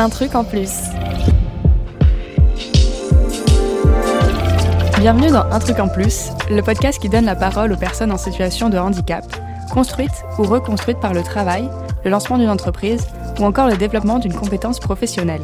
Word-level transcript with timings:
Un 0.00 0.10
truc 0.10 0.36
en 0.36 0.44
plus. 0.44 0.70
Bienvenue 5.00 5.32
dans 5.32 5.42
Un 5.50 5.58
truc 5.58 5.80
en 5.80 5.88
plus, 5.88 6.28
le 6.48 6.62
podcast 6.62 7.02
qui 7.02 7.08
donne 7.08 7.24
la 7.24 7.34
parole 7.34 7.72
aux 7.72 7.76
personnes 7.76 8.12
en 8.12 8.16
situation 8.16 8.68
de 8.68 8.78
handicap, 8.78 9.24
construites 9.72 10.24
ou 10.38 10.44
reconstruites 10.44 11.00
par 11.00 11.14
le 11.14 11.24
travail, 11.24 11.68
le 12.04 12.12
lancement 12.12 12.38
d'une 12.38 12.48
entreprise 12.48 13.08
ou 13.40 13.44
encore 13.44 13.66
le 13.66 13.76
développement 13.76 14.20
d'une 14.20 14.34
compétence 14.34 14.78
professionnelle. 14.78 15.42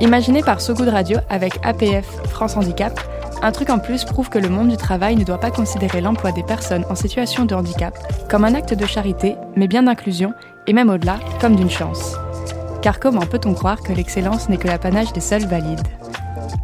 Imaginé 0.00 0.42
par 0.42 0.60
So 0.60 0.74
Good 0.74 0.88
Radio 0.88 1.18
avec 1.30 1.60
APF 1.62 2.06
France 2.30 2.56
Handicap, 2.56 2.98
un 3.40 3.52
truc 3.52 3.70
en 3.70 3.78
plus 3.78 4.04
prouve 4.04 4.30
que 4.30 4.40
le 4.40 4.48
monde 4.48 4.66
du 4.66 4.76
travail 4.76 5.14
ne 5.14 5.22
doit 5.22 5.38
pas 5.38 5.52
considérer 5.52 6.00
l'emploi 6.00 6.32
des 6.32 6.42
personnes 6.42 6.84
en 6.90 6.96
situation 6.96 7.44
de 7.44 7.54
handicap 7.54 7.96
comme 8.28 8.44
un 8.44 8.56
acte 8.56 8.74
de 8.74 8.84
charité, 8.84 9.36
mais 9.54 9.68
bien 9.68 9.84
d'inclusion, 9.84 10.34
et 10.66 10.72
même 10.72 10.90
au-delà, 10.90 11.20
comme 11.40 11.54
d'une 11.54 11.70
chance. 11.70 12.16
Car 12.82 13.00
comment 13.00 13.26
peut-on 13.26 13.54
croire 13.54 13.82
que 13.82 13.92
l'excellence 13.92 14.48
n'est 14.48 14.56
que 14.56 14.68
l'apanage 14.68 15.12
des 15.12 15.20
seuls 15.20 15.46
valides 15.46 15.86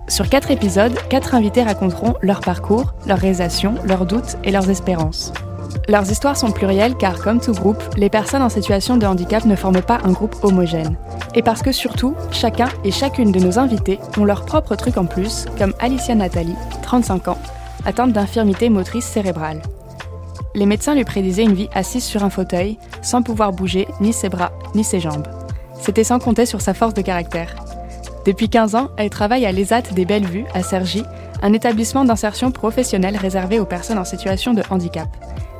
Sur 0.09 0.29
quatre 0.29 0.51
épisodes, 0.51 0.97
quatre 1.11 1.35
invités 1.35 1.63
raconteront 1.63 2.15
leur 2.23 2.41
parcours, 2.41 2.95
leurs 3.07 3.19
réalisations, 3.19 3.75
leurs 3.85 4.07
doutes 4.07 4.37
et 4.45 4.51
leurs 4.51 4.71
espérances. 4.71 5.33
Leurs 5.89 6.11
histoires 6.11 6.37
sont 6.37 6.51
plurielles 6.51 6.95
car, 6.95 7.21
comme 7.21 7.41
tout 7.41 7.53
groupe, 7.53 7.83
les 7.97 8.09
personnes 8.09 8.43
en 8.43 8.49
situation 8.49 8.97
de 8.97 9.07
handicap 9.07 9.45
ne 9.45 9.57
forment 9.57 9.83
pas 9.83 9.99
un 10.05 10.13
groupe 10.13 10.37
homogène. 10.43 10.97
Et 11.35 11.43
parce 11.43 11.63
que 11.63 11.73
surtout, 11.73 12.15
chacun 12.31 12.69
et 12.85 12.91
chacune 12.91 13.33
de 13.33 13.41
nos 13.41 13.59
invités 13.59 13.99
ont 14.17 14.25
leur 14.25 14.47
propre 14.47 14.77
truc 14.77 14.97
en 14.97 15.05
plus, 15.05 15.47
comme 15.59 15.75
Alicia 15.81 16.15
Nathalie, 16.15 16.57
35 16.83 17.29
ans, 17.29 17.39
atteinte 17.85 18.13
d'infirmité 18.13 18.71
motrice 18.71 19.05
cérébrale. 19.05 19.61
Les 20.55 20.67
médecins 20.67 20.95
lui 20.95 21.05
prédisaient 21.05 21.43
une 21.43 21.55
vie 21.55 21.69
assise 21.75 22.05
sur 22.05 22.23
un 22.23 22.31
fauteuil, 22.31 22.79
sans 23.03 23.23
pouvoir 23.23 23.53
bouger 23.53 23.89
ni 24.01 24.13
ses 24.13 24.29
bras 24.29 24.53
ni 24.75 24.85
ses 24.85 25.01
jambes. 25.01 25.27
C'était 25.81 26.05
sans 26.05 26.19
compter 26.19 26.47
sur 26.47 26.61
sa 26.61 26.75
force 26.75 26.95
de 26.95 27.03
caractère. 27.03 27.55
Depuis 28.25 28.49
15 28.49 28.75
ans, 28.75 28.91
elle 28.97 29.11
travaille 29.11 29.45
à 29.45 29.53
l'ESAT 29.53 29.83
des 29.93 30.05
Belles 30.05 30.27
Vues, 30.27 30.47
à 30.55 30.63
Cergy, 30.63 31.03
un 31.43 31.53
établissement 31.53 32.05
d'insertion 32.05 32.51
professionnelle 32.51 33.17
réservé 33.17 33.61
aux 33.61 33.67
personnes 33.67 33.99
en 33.99 34.05
situation 34.05 34.55
de 34.55 34.63
handicap. 34.71 35.09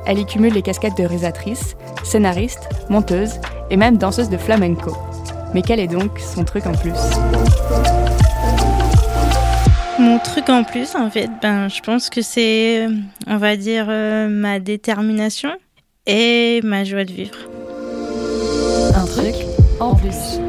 Elle 0.07 0.19
y 0.19 0.25
cumule 0.25 0.53
les 0.53 0.61
casquettes 0.61 0.97
de 0.97 1.03
réalisatrice, 1.03 1.75
scénariste, 2.03 2.69
monteuse 2.89 3.39
et 3.69 3.77
même 3.77 3.97
danseuse 3.97 4.29
de 4.29 4.37
flamenco. 4.37 4.95
Mais 5.53 5.61
quel 5.61 5.79
est 5.79 5.87
donc 5.87 6.19
son 6.19 6.43
truc 6.43 6.65
en 6.65 6.73
plus? 6.73 6.93
Mon 9.99 10.19
truc 10.19 10.49
en 10.49 10.63
plus, 10.63 10.95
en 10.95 11.09
fait, 11.09 11.29
ben, 11.41 11.69
je 11.69 11.81
pense 11.81 12.09
que 12.09 12.21
c'est, 12.21 12.87
on 13.27 13.37
va 13.37 13.55
dire, 13.55 13.85
euh, 13.89 14.27
ma 14.27 14.59
détermination 14.59 15.49
et 16.05 16.61
ma 16.63 16.83
joie 16.83 17.05
de 17.05 17.13
vivre. 17.13 17.37
Un 18.95 19.05
truc? 19.05 19.35
En 19.79 19.95
plus. 19.95 20.39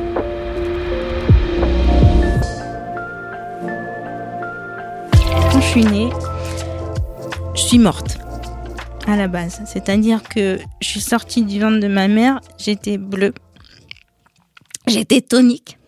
Quand 5.50 5.60
je 5.60 5.66
suis 5.66 5.84
née, 5.84 6.10
je 7.54 7.60
suis 7.60 7.78
morte 7.78 8.18
à 9.06 9.16
la 9.16 9.28
base. 9.28 9.62
C'est-à-dire 9.66 10.22
que 10.22 10.58
je 10.80 10.88
suis 10.88 11.00
sortie 11.00 11.42
du 11.42 11.60
ventre 11.60 11.80
de 11.80 11.88
ma 11.88 12.08
mère, 12.08 12.40
j'étais 12.58 12.98
bleue, 12.98 13.34
j'étais 14.86 15.20
tonique 15.20 15.78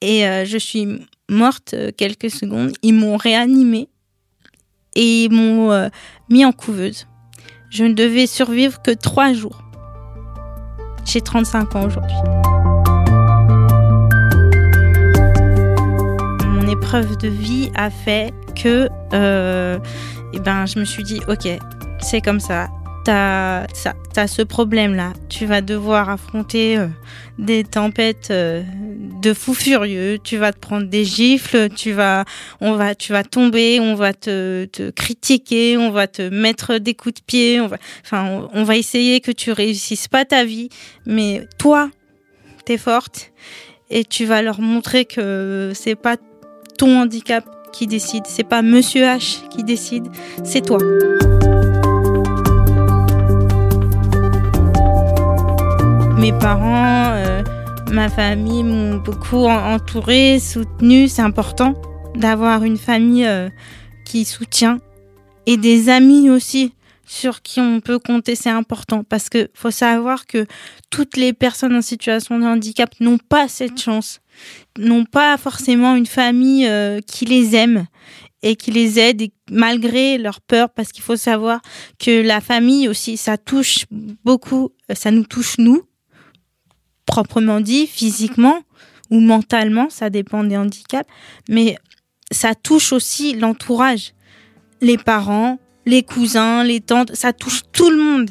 et 0.00 0.26
euh, 0.26 0.44
je 0.44 0.58
suis 0.58 1.06
morte 1.28 1.74
euh, 1.74 1.90
quelques 1.96 2.30
secondes. 2.30 2.72
Ils 2.82 2.94
m'ont 2.94 3.16
réanimée 3.16 3.88
et 4.94 5.24
ils 5.24 5.32
m'ont 5.32 5.72
euh, 5.72 5.88
mis 6.28 6.44
en 6.44 6.52
couveuse. 6.52 7.06
Je 7.70 7.84
ne 7.84 7.92
devais 7.92 8.26
survivre 8.26 8.82
que 8.82 8.90
trois 8.90 9.32
jours. 9.32 9.69
J'ai 11.12 11.20
35 11.20 11.74
ans 11.74 11.86
aujourd'hui. 11.86 12.16
Mon 16.46 16.68
épreuve 16.68 17.16
de 17.16 17.26
vie 17.26 17.72
a 17.74 17.90
fait 17.90 18.32
que 18.54 18.88
eh 20.32 20.38
ben, 20.38 20.66
je 20.66 20.78
me 20.78 20.84
suis 20.84 21.02
dit, 21.02 21.20
ok, 21.26 21.48
c'est 21.98 22.20
comme 22.20 22.38
ça. 22.38 22.68
T'as 23.10 23.66
as, 24.14 24.28
ce 24.28 24.42
problème-là. 24.42 25.14
Tu 25.28 25.44
vas 25.44 25.62
devoir 25.62 26.10
affronter 26.10 26.78
euh, 26.78 26.86
des 27.40 27.64
tempêtes 27.64 28.28
euh, 28.30 28.62
de 29.20 29.34
fous 29.34 29.54
furieux. 29.54 30.18
Tu 30.22 30.36
vas 30.36 30.52
te 30.52 30.60
prendre 30.60 30.86
des 30.86 31.04
gifles. 31.04 31.70
Tu 31.70 31.90
vas, 31.90 32.24
on 32.60 32.74
va, 32.74 32.94
tu 32.94 33.10
vas 33.10 33.24
tomber. 33.24 33.80
On 33.80 33.96
va 33.96 34.14
te, 34.14 34.66
te 34.66 34.90
critiquer. 34.90 35.76
On 35.76 35.90
va 35.90 36.06
te 36.06 36.22
mettre 36.22 36.78
des 36.78 36.94
coups 36.94 37.16
de 37.16 37.24
pied. 37.26 37.60
On 37.60 37.66
va, 37.66 37.78
enfin, 38.04 38.48
on, 38.52 38.62
va 38.62 38.76
essayer 38.76 39.20
que 39.20 39.32
tu 39.32 39.50
réussisses 39.50 40.06
pas 40.06 40.24
ta 40.24 40.44
vie. 40.44 40.68
Mais 41.04 41.48
toi, 41.58 41.90
t'es 42.64 42.78
forte 42.78 43.32
et 43.90 44.04
tu 44.04 44.24
vas 44.24 44.40
leur 44.40 44.60
montrer 44.60 45.04
que 45.04 45.72
c'est 45.74 45.96
pas 45.96 46.16
ton 46.78 47.00
handicap 47.00 47.44
qui 47.72 47.88
décide. 47.88 48.22
C'est 48.28 48.44
pas 48.44 48.62
Monsieur 48.62 49.02
H 49.02 49.48
qui 49.48 49.64
décide. 49.64 50.06
C'est 50.44 50.64
toi. 50.64 50.78
Mes 56.20 56.32
parents, 56.32 57.14
euh, 57.14 57.42
ma 57.92 58.10
famille 58.10 58.62
m'ont 58.62 58.96
beaucoup 58.96 59.46
entouré, 59.46 60.38
soutenu. 60.38 61.08
C'est 61.08 61.22
important 61.22 61.72
d'avoir 62.14 62.62
une 62.62 62.76
famille 62.76 63.24
euh, 63.24 63.48
qui 64.04 64.26
soutient 64.26 64.80
et 65.46 65.56
des 65.56 65.88
amis 65.88 66.28
aussi 66.28 66.74
sur 67.06 67.40
qui 67.40 67.58
on 67.58 67.80
peut 67.80 67.98
compter. 67.98 68.34
C'est 68.34 68.50
important 68.50 69.02
parce 69.02 69.30
que 69.30 69.48
faut 69.54 69.70
savoir 69.70 70.26
que 70.26 70.46
toutes 70.90 71.16
les 71.16 71.32
personnes 71.32 71.74
en 71.74 71.80
situation 71.80 72.38
de 72.38 72.44
handicap 72.44 72.90
n'ont 73.00 73.16
pas 73.16 73.48
cette 73.48 73.80
chance, 73.80 74.20
n'ont 74.78 75.06
pas 75.06 75.38
forcément 75.38 75.96
une 75.96 76.04
famille 76.04 76.66
euh, 76.66 77.00
qui 77.00 77.24
les 77.24 77.56
aime 77.56 77.86
et 78.42 78.56
qui 78.56 78.72
les 78.72 78.98
aide 78.98 79.22
malgré 79.50 80.18
leur 80.18 80.42
peur 80.42 80.68
parce 80.68 80.92
qu'il 80.92 81.02
faut 81.02 81.16
savoir 81.16 81.62
que 81.98 82.20
la 82.20 82.42
famille 82.42 82.88
aussi 82.88 83.16
ça 83.16 83.38
touche 83.38 83.86
beaucoup 84.24 84.70
ça 84.94 85.10
nous 85.10 85.24
touche 85.24 85.56
nous 85.58 85.82
proprement 87.10 87.60
dit, 87.60 87.88
physiquement 87.88 88.60
ou 89.10 89.18
mentalement, 89.18 89.90
ça 89.90 90.10
dépend 90.10 90.44
des 90.44 90.56
handicaps, 90.56 91.10
mais 91.48 91.76
ça 92.30 92.54
touche 92.54 92.92
aussi 92.92 93.34
l'entourage, 93.34 94.14
les 94.80 94.96
parents, 94.96 95.58
les 95.86 96.04
cousins, 96.04 96.62
les 96.62 96.80
tantes, 96.80 97.10
ça 97.14 97.32
touche 97.32 97.62
tout 97.72 97.90
le 97.90 97.96
monde. 97.96 98.30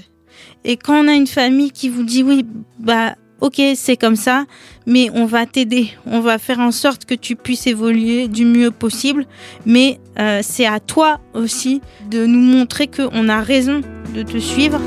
Et 0.63 0.78
quand 0.78 1.03
on 1.03 1.09
a 1.09 1.13
une 1.13 1.28
famille 1.28 1.72
qui 1.72 1.90
vous 1.90 2.03
dit 2.03 2.23
oui, 2.23 2.45
bah 2.79 3.16
ok, 3.41 3.62
c'est 3.75 3.97
comme 3.97 4.16
ça, 4.16 4.45
mais 4.85 5.09
on 5.13 5.25
va 5.25 5.46
t'aider, 5.46 5.90
on 6.06 6.22
va 6.22 6.38
faire 6.38 6.59
en 6.59 6.72
sorte 6.72 7.03
que 7.03 7.16
tu 7.16 7.35
puisses 7.35 7.67
évoluer 7.67 8.29
du 8.29 8.46
mieux 8.46 8.72
possible, 8.72 9.25
mais 9.66 10.00
euh, 10.19 10.40
c'est 10.41 10.66
à 10.66 10.79
toi 10.79 11.19
aussi 11.34 11.81
de 12.09 12.25
nous 12.25 12.40
montrer 12.40 12.88
qu'on 12.88 13.28
a 13.28 13.41
raison 13.41 13.81
de 14.16 14.23
te 14.23 14.38
suivre. 14.38 14.79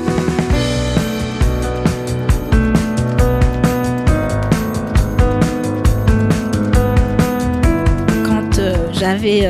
J'avais 9.13 9.47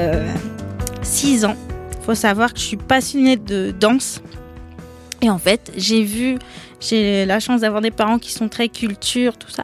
6 1.03 1.45
euh, 1.45 1.47
ans. 1.47 1.55
Il 1.97 2.03
faut 2.03 2.15
savoir 2.15 2.53
que 2.53 2.59
je 2.59 2.65
suis 2.65 2.75
passionnée 2.75 3.37
de 3.37 3.71
danse. 3.71 4.21
Et 5.21 5.29
en 5.29 5.37
fait, 5.37 5.71
j'ai 5.77 6.03
vu, 6.03 6.37
j'ai 6.81 7.25
la 7.25 7.39
chance 7.39 7.61
d'avoir 7.61 7.81
des 7.81 7.89
parents 7.89 8.19
qui 8.19 8.33
sont 8.33 8.49
très 8.49 8.67
culture, 8.67 9.37
tout 9.37 9.49
ça. 9.49 9.63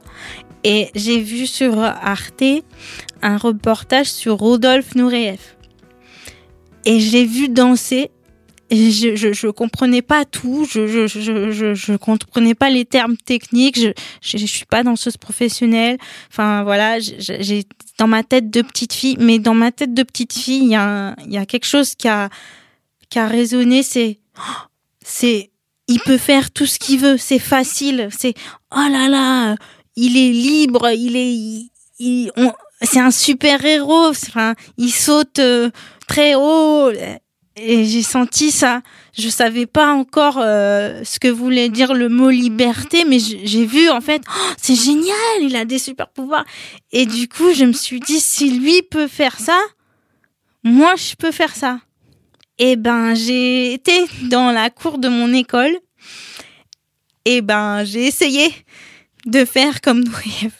Et 0.63 0.89
j'ai 0.95 1.19
vu 1.19 1.47
sur 1.47 1.81
Arte 1.81 2.63
un 3.21 3.35
reportage 3.35 4.05
sur 4.05 4.37
Rodolphe 4.37 4.95
Nureyev. 4.95 5.39
Et 6.85 7.01
j'ai 7.01 7.25
vu 7.25 7.49
danser 7.49 8.09
je, 8.71 9.15
je, 9.15 9.33
je, 9.33 9.47
comprenais 9.47 10.01
pas 10.01 10.25
tout, 10.25 10.67
je, 10.69 10.87
je, 10.87 11.07
je, 11.07 11.73
je, 11.73 11.95
comprenais 11.95 12.53
pas 12.53 12.69
les 12.69 12.85
termes 12.85 13.17
techniques, 13.17 13.79
je, 13.79 13.89
je, 14.21 14.45
suis 14.45 14.65
pas 14.65 14.83
danseuse 14.83 15.17
professionnelle. 15.17 15.97
Enfin 16.31 16.63
voilà, 16.63 16.99
dans 17.99 18.07
ma 18.07 18.23
tête 18.23 18.49
de 18.49 18.61
petite 18.61 18.93
fille, 18.93 19.17
mais 19.19 19.39
dans 19.39 19.53
ma 19.53 19.71
tête 19.71 19.93
de 19.93 20.03
petite 20.03 20.33
fille, 20.33 20.63
il 20.63 20.69
y 20.69 20.75
a, 20.75 21.15
y 21.27 21.37
a 21.37 21.45
quelque 21.45 21.65
chose 21.65 21.95
qui 21.95 22.07
a, 22.07 22.29
qui 23.09 23.19
a 23.19 23.27
résonné, 23.27 23.83
c'est, 23.83 24.19
c'est, 25.03 25.51
il 25.87 25.99
peut 25.99 26.17
faire 26.17 26.49
tout 26.49 26.65
ce 26.65 26.79
qu'il 26.79 26.99
veut, 26.99 27.17
c'est 27.17 27.39
facile, 27.39 28.07
c'est, 28.17 28.33
oh 28.73 28.87
là 28.89 29.09
là, 29.09 29.55
il 29.97 30.15
est 30.15 30.31
libre, 30.31 30.89
il 30.91 31.17
est, 31.17 31.69
il, 31.99 32.31
c'est 32.81 33.01
un 33.01 33.11
super 33.11 33.65
héros, 33.65 34.07
enfin, 34.07 34.55
il 34.77 34.91
saute 34.91 35.39
euh, 35.39 35.69
très 36.07 36.35
haut 36.35 36.91
et 37.61 37.85
j'ai 37.85 38.03
senti 38.03 38.51
ça. 38.51 38.81
Je 39.17 39.29
savais 39.29 39.65
pas 39.65 39.93
encore 39.93 40.37
euh, 40.39 41.03
ce 41.03 41.19
que 41.19 41.27
voulait 41.27 41.69
dire 41.69 41.93
le 41.93 42.09
mot 42.09 42.29
liberté, 42.29 43.05
mais 43.05 43.19
j'ai 43.19 43.65
vu 43.65 43.89
en 43.89 44.01
fait, 44.01 44.21
oh, 44.27 44.53
c'est 44.61 44.75
génial, 44.75 45.15
il 45.41 45.55
a 45.55 45.65
des 45.65 45.79
super 45.79 46.09
pouvoirs. 46.09 46.45
Et 46.91 47.05
du 47.05 47.27
coup, 47.27 47.53
je 47.53 47.65
me 47.65 47.73
suis 47.73 47.99
dit, 47.99 48.19
si 48.19 48.51
lui 48.51 48.81
peut 48.83 49.07
faire 49.07 49.39
ça, 49.39 49.59
moi 50.63 50.95
je 50.95 51.15
peux 51.15 51.31
faire 51.31 51.55
ça. 51.55 51.79
Et 52.57 52.75
ben, 52.75 53.15
j'ai 53.15 53.73
été 53.73 54.05
dans 54.23 54.51
la 54.51 54.69
cour 54.69 54.97
de 54.97 55.07
mon 55.07 55.33
école. 55.33 55.77
Et 57.25 57.41
ben, 57.41 57.83
j'ai 57.85 58.05
essayé 58.05 58.53
de 59.25 59.45
faire 59.45 59.81
comme 59.81 60.03
Nouriev. 60.03 60.51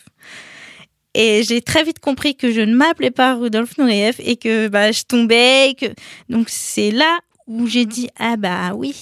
Et 1.21 1.43
j'ai 1.43 1.61
très 1.61 1.83
vite 1.83 1.99
compris 1.99 2.33
que 2.33 2.49
je 2.49 2.61
ne 2.61 2.73
m'appelais 2.73 3.11
pas 3.11 3.35
Rudolf 3.35 3.77
Nureyev 3.77 4.15
et 4.19 4.37
que 4.37 4.69
bah, 4.69 4.93
je 4.93 5.03
tombais. 5.03 5.75
que... 5.77 5.87
Donc 6.29 6.47
c'est 6.47 6.91
là 6.91 7.19
où 7.45 7.67
j'ai 7.67 7.85
dit, 7.85 8.07
ah 8.17 8.37
bah 8.37 8.71
oui, 8.73 8.95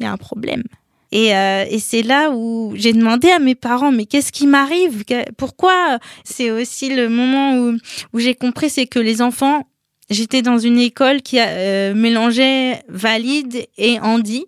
il 0.00 0.02
y 0.02 0.06
a 0.06 0.10
un 0.10 0.16
problème. 0.16 0.64
Et, 1.12 1.32
euh, 1.32 1.64
et 1.70 1.78
c'est 1.78 2.02
là 2.02 2.32
où 2.32 2.72
j'ai 2.74 2.92
demandé 2.92 3.30
à 3.30 3.38
mes 3.38 3.54
parents, 3.54 3.92
mais 3.92 4.04
qu'est-ce 4.04 4.32
qui 4.32 4.48
m'arrive? 4.48 5.04
Pourquoi? 5.36 6.00
C'est 6.24 6.50
aussi 6.50 6.92
le 6.92 7.08
moment 7.08 7.56
où, 7.56 7.76
où 8.12 8.18
j'ai 8.18 8.34
compris, 8.34 8.68
c'est 8.68 8.88
que 8.88 8.98
les 8.98 9.22
enfants, 9.22 9.62
j'étais 10.10 10.42
dans 10.42 10.58
une 10.58 10.80
école 10.80 11.22
qui 11.22 11.36
euh, 11.38 11.94
mélangeait 11.94 12.82
valide 12.88 13.64
et 13.78 14.00
handi. 14.00 14.44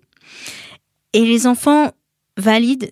Et 1.12 1.20
les 1.20 1.46
enfants 1.46 1.92
valides 2.36 2.90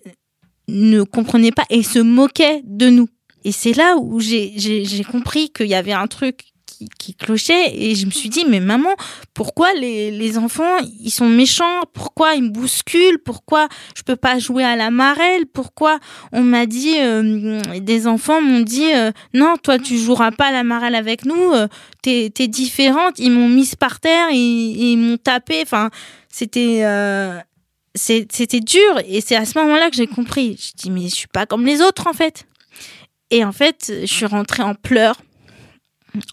ne 0.69 1.03
comprenaient 1.03 1.51
pas 1.51 1.65
et 1.69 1.83
se 1.83 1.99
moquaient 1.99 2.61
de 2.63 2.87
nous. 2.87 3.09
Et 3.45 3.51
c'est 3.51 3.73
là 3.73 3.95
où 3.97 4.19
j'ai 4.19 5.05
compris 5.09 5.51
qu'il 5.51 5.67
y 5.67 5.75
avait 5.75 5.93
un 5.93 6.07
truc 6.07 6.45
qui, 6.97 7.13
clochait 7.13 7.71
et 7.73 7.95
je 7.95 8.05
me 8.05 8.11
suis 8.11 8.27
dit 8.27 8.43
mais 8.49 8.59
maman 8.59 8.89
pourquoi 9.33 9.73
les, 9.73 10.11
les, 10.11 10.37
enfants 10.37 10.77
ils 10.99 11.11
sont 11.11 11.29
méchants? 11.29 11.81
Pourquoi 11.93 12.33
ils 12.33 12.43
me 12.43 12.49
bousculent? 12.49 13.19
Pourquoi 13.23 13.69
je 13.95 14.01
peux 14.01 14.17
pas 14.17 14.39
jouer 14.39 14.63
à 14.63 14.75
la 14.75 14.91
marelle? 14.91 15.45
Pourquoi 15.45 15.99
on 16.33 16.41
m'a 16.41 16.65
dit 16.65 16.97
euh, 16.97 17.61
des 17.79 18.07
enfants 18.07 18.41
m'ont 18.41 18.59
dit 18.59 18.93
euh, 18.93 19.11
non 19.33 19.55
toi 19.61 19.79
tu 19.79 19.97
joueras 19.97 20.31
pas 20.31 20.47
à 20.47 20.51
la 20.51 20.63
marelle 20.63 20.95
avec 20.95 21.23
nous 21.23 21.53
euh, 21.53 21.67
t'es 22.01 22.33
es 22.37 22.47
différente. 22.47 23.19
Ils 23.19 23.31
m'ont 23.31 23.47
mise 23.47 23.75
par 23.75 23.99
terre 23.99 24.29
ils, 24.31 24.91
ils 24.91 24.97
m'ont 24.97 25.17
tapé. 25.17 25.61
Enfin 25.61 25.91
c'était 26.29 26.83
c'était 27.93 28.59
dur. 28.59 28.99
Et 29.07 29.21
c'est 29.21 29.37
à 29.37 29.45
ce 29.45 29.57
moment-là 29.59 29.89
que 29.89 29.95
j'ai 29.95 30.07
compris. 30.07 30.57
Je 30.59 30.71
dis 30.75 30.91
mais 30.91 31.07
je 31.07 31.15
suis 31.15 31.27
pas 31.27 31.45
comme 31.45 31.65
les 31.65 31.81
autres 31.81 32.07
en 32.07 32.13
fait 32.13 32.45
et 33.35 33.43
en 33.43 33.51
fait, 33.51 33.91
je 33.99 34.05
suis 34.05 34.25
rentrée 34.25 34.63
en 34.63 34.75
pleurs, 34.75 35.21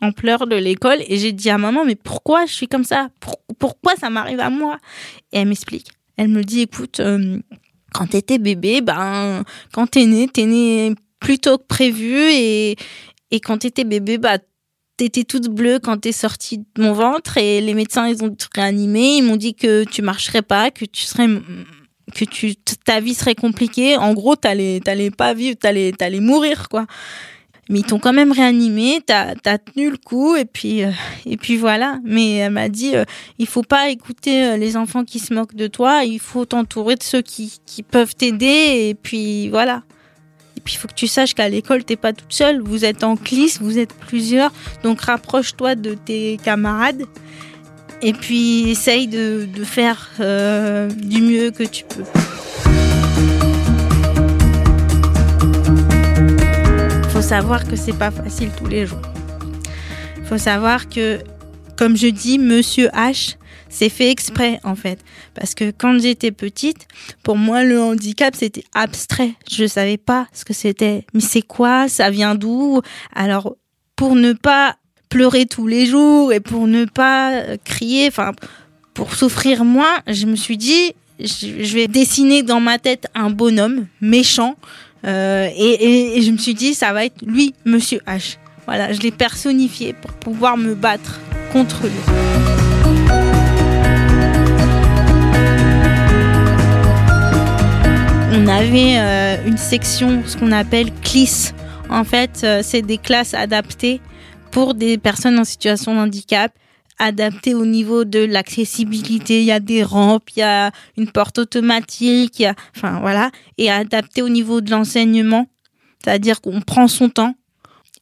en 0.01 0.13
pleurs 0.13 0.47
de 0.47 0.55
l'école, 0.55 0.99
et 1.09 1.19
j'ai 1.19 1.33
dit 1.33 1.51
à 1.51 1.59
maman, 1.59 1.85
mais 1.85 1.97
pourquoi 1.97 2.47
je 2.47 2.53
suis 2.53 2.69
comme 2.69 2.85
ça? 2.85 3.09
Pourquoi 3.59 3.97
ça 3.97 4.09
m'arrive 4.09 4.39
à 4.39 4.51
moi? 4.51 4.79
Et 5.33 5.39
elle 5.39 5.49
m'explique. 5.49 5.89
Elle 6.17 6.29
me 6.29 6.45
dit, 6.45 6.61
écoute, 6.61 7.01
euh, 7.01 7.41
quand 7.93 8.07
t'étais 8.07 8.39
bébé, 8.39 8.83
ben, 8.83 9.43
quand 9.73 9.89
t'es 9.89 10.07
né, 10.07 10.29
t'es 10.29 10.47
né 10.47 10.95
plus 11.19 11.41
tôt 11.41 11.59
que 11.59 11.67
prévu, 11.67 12.15
et, 12.31 12.77
et 13.33 13.41
quand 13.41 13.59
t'étais 13.59 13.83
bébé, 13.83 14.19
bah, 14.19 14.39
t'étais 14.97 15.25
toute 15.25 15.49
bleue 15.49 15.81
quand 15.81 15.99
t'es 15.99 16.13
sortie 16.13 16.59
de 16.59 16.83
mon 16.83 16.93
ventre, 16.93 17.37
et 17.37 17.61
les 17.61 17.75
médecins, 17.75 18.07
ils 18.07 18.23
ont 18.23 18.33
réanimé, 18.55 19.17
ils 19.17 19.25
m'ont 19.25 19.37
dit 19.37 19.57
que 19.57 19.83
tu 19.83 20.03
marcherais 20.03 20.43
pas, 20.43 20.71
que 20.71 20.85
tu 20.85 21.03
serais 21.03 21.27
que 22.15 22.25
tu 22.25 22.55
ta 22.85 23.01
vie 23.01 23.15
serait 23.15 23.35
compliquée. 23.35 23.97
En 23.97 24.15
gros, 24.15 24.37
t'allais 24.37 24.81
t'allais 24.81 25.11
pas 25.11 25.35
vivre, 25.35 25.57
t'allais 25.59 25.93
t'allais 25.93 26.21
mourir 26.21 26.69
quoi. 26.69 26.87
Mais 27.69 27.79
ils 27.79 27.85
t'ont 27.85 28.01
quand 28.01 28.13
même 28.13 28.33
réanimé, 28.33 29.01
t'as 29.07 29.35
as 29.45 29.59
tenu 29.59 29.91
le 29.91 29.97
coup 29.97 30.35
et 30.35 30.45
puis 30.45 30.83
euh, 30.83 30.91
et 31.27 31.37
puis 31.37 31.57
voilà. 31.57 31.99
Mais 32.05 32.35
elle 32.37 32.53
m'a 32.53 32.69
dit 32.69 32.97
euh, 32.97 33.05
il 33.39 33.47
faut 33.47 33.63
pas 33.63 33.89
écouter 33.89 34.45
euh, 34.45 34.57
les 34.57 34.77
enfants 34.77 35.05
qui 35.05 35.19
se 35.21 35.33
moquent 35.33 35.55
de 35.55 35.69
toi, 35.69 36.05
il 36.05 36.19
faut 36.19 36.45
t'entourer 36.45 36.97
de 36.97 37.03
ceux 37.03 37.23
qui 37.23 37.61
qui 37.65 37.83
peuvent 37.83 38.15
t'aider 38.15 38.89
et 38.89 38.95
puis 38.95 39.49
voilà. 39.49 39.83
Et 40.57 40.61
puis 40.61 40.75
il 40.75 40.77
faut 40.77 40.89
que 40.89 40.95
tu 40.95 41.07
saches 41.07 41.35
qu'à 41.35 41.49
l'école 41.49 41.85
t'es 41.85 41.97
pas 41.97 42.13
toute 42.13 42.33
seule, 42.33 42.61
vous 42.61 42.85
êtes 42.85 43.05
en 43.05 43.17
clisse, 43.17 43.61
vous 43.61 43.79
êtes 43.79 43.95
plusieurs, 43.95 44.53
donc 44.83 45.01
rapproche-toi 45.01 45.75
de 45.77 45.95
tes 45.95 46.39
camarades 46.45 47.05
et 48.03 48.13
puis 48.13 48.71
essaye 48.71 49.07
de, 49.07 49.49
faire 49.65 50.11
euh, 50.21 50.89
du 50.89 51.23
mieux 51.23 51.51
que 51.51 51.63
tu 51.63 51.85
peux. 51.85 52.05
Faut 57.11 57.23
savoir 57.23 57.67
que 57.67 57.77
c'est 57.77 57.97
pas 57.97 58.11
facile 58.11 58.51
tous 58.57 58.67
les 58.67 58.87
jours. 58.87 59.01
Faut 60.25 60.39
savoir 60.39 60.89
que, 60.89 61.21
comme 61.77 61.97
je 61.97 62.09
dis, 62.09 62.39
Monsieur 62.39 62.89
H, 62.89 63.37
c'est 63.69 63.89
fait 63.89 64.11
exprès 64.11 64.61
en 64.65 64.75
fait. 64.75 64.99
Parce 65.35 65.55
que 65.55 65.71
quand 65.71 65.99
j'étais 65.99 66.33
petite, 66.33 66.87
pour 67.23 67.37
moi 67.37 67.65
le 67.65 67.81
handicap 67.81 68.35
c'était 68.37 68.65
abstrait. 68.75 69.33
Je 69.51 69.67
savais 69.67 69.97
pas 69.97 70.27
ce 70.33 70.45
que 70.45 70.53
c'était. 70.53 71.07
Mais 71.15 71.21
c'est 71.21 71.43
quoi? 71.43 71.89
Ça 71.89 72.11
vient 72.11 72.35
d'où? 72.35 72.83
Alors 73.15 73.57
pour 73.97 74.15
ne 74.15 74.33
pas 74.35 74.77
pleurer 75.13 75.45
tous 75.45 75.67
les 75.67 75.85
jours 75.85 76.33
et 76.33 76.41
pour 76.41 76.67
ne 76.67 76.87
pas 76.87 77.33
euh, 77.33 77.57
crier, 77.63 78.09
enfin, 78.09 78.33
pour 78.95 79.15
souffrir 79.15 79.63
moins, 79.63 79.99
je 80.07 80.25
me 80.25 80.37
suis 80.37 80.57
dit, 80.57 80.95
je 81.21 81.75
vais 81.75 81.87
dessiner 81.87 82.43
dans 82.43 82.61
ma 82.61 82.79
tête 82.79 83.09
un 83.15 83.29
bonhomme 83.29 83.87
méchant. 84.01 84.57
Euh, 85.05 85.51
et, 85.55 86.23
je 86.23 86.31
me 86.31 86.39
suis 86.39 86.55
dit, 86.55 86.73
ça 86.73 86.95
va 86.95 87.05
être 87.05 87.21
lui, 87.27 87.55
Monsieur 87.67 88.01
H. 88.07 88.39
Voilà, 88.65 88.95
je 88.95 89.01
l'ai 89.01 89.11
personnifié 89.11 89.93
pour 89.93 90.13
pouvoir 90.13 90.57
me 90.57 90.75
battre 90.75 91.21
contre 91.53 91.83
lui. 91.83 91.91
On 98.33 98.49
avait 98.49 98.95
euh, 98.97 99.37
une 99.47 99.59
section, 99.59 100.23
ce 100.25 100.39
qu'on 100.39 100.53
appelle 100.53 100.91
CLIS. 101.05 101.53
En 101.91 102.05
fait, 102.05 102.47
c'est 102.63 102.81
des 102.81 102.97
classes 102.97 103.35
adaptées 103.35 104.01
pour 104.53 104.75
des 104.75 104.99
personnes 104.99 105.39
en 105.39 105.45
situation 105.45 105.95
de 105.95 106.01
handicap 106.01 106.53
adapté 106.99 107.55
au 107.55 107.67
niveau 107.67 108.05
de 108.05 108.21
l'accessibilité. 108.21 109.41
Il 109.41 109.47
y 109.47 109.53
a 109.53 109.61
des 109.61 109.83
rampes, 109.83 110.31
il 110.37 110.41
y 110.41 110.43
a 110.43 110.71
une 110.97 111.11
porte 111.11 111.39
automatique, 111.39 112.39
il 112.39 112.43
y 112.43 112.47
a, 112.47 112.55
enfin 112.77 113.01
voilà, 113.01 113.31
et 113.59 113.71
adapté 113.71 114.23
au 114.23 114.29
niveau 114.29 114.61
de 114.61 114.71
l'enseignement, 114.71 115.49
c'est-à-dire 116.05 116.41
qu'on 116.41 116.61
prend 116.61 116.87
son 116.87 117.09
temps. 117.09 117.35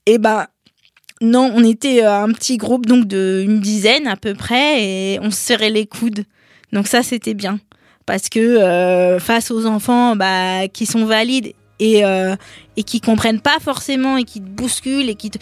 Et 0.04 0.18
ben 0.18 0.48
non, 1.22 1.52
on 1.54 1.64
était 1.64 2.04
euh, 2.04 2.24
un 2.24 2.32
petit 2.32 2.56
groupe 2.56 2.84
donc 2.84 3.06
de 3.06 3.42
une 3.46 3.60
dizaine 3.60 4.06
à 4.06 4.16
peu 4.16 4.34
près 4.34 4.82
et 4.82 5.18
on 5.22 5.30
se 5.30 5.38
serrait 5.38 5.70
les 5.70 5.86
coudes. 5.86 6.24
Donc 6.72 6.88
ça 6.88 7.02
c'était 7.02 7.34
bien 7.34 7.60
parce 8.06 8.28
que 8.28 8.40
euh, 8.40 9.20
face 9.20 9.50
aux 9.50 9.66
enfants 9.66 10.16
bah, 10.16 10.66
qui 10.68 10.84
sont 10.84 11.04
valides 11.04 11.52
et 11.78 12.04
euh, 12.04 12.34
et 12.76 12.82
qui 12.82 13.00
comprennent 13.00 13.40
pas 13.40 13.58
forcément 13.60 14.16
et 14.16 14.24
qui 14.24 14.40
te 14.40 14.48
bousculent 14.48 15.08
et 15.08 15.14
qui 15.14 15.30
te 15.30 15.38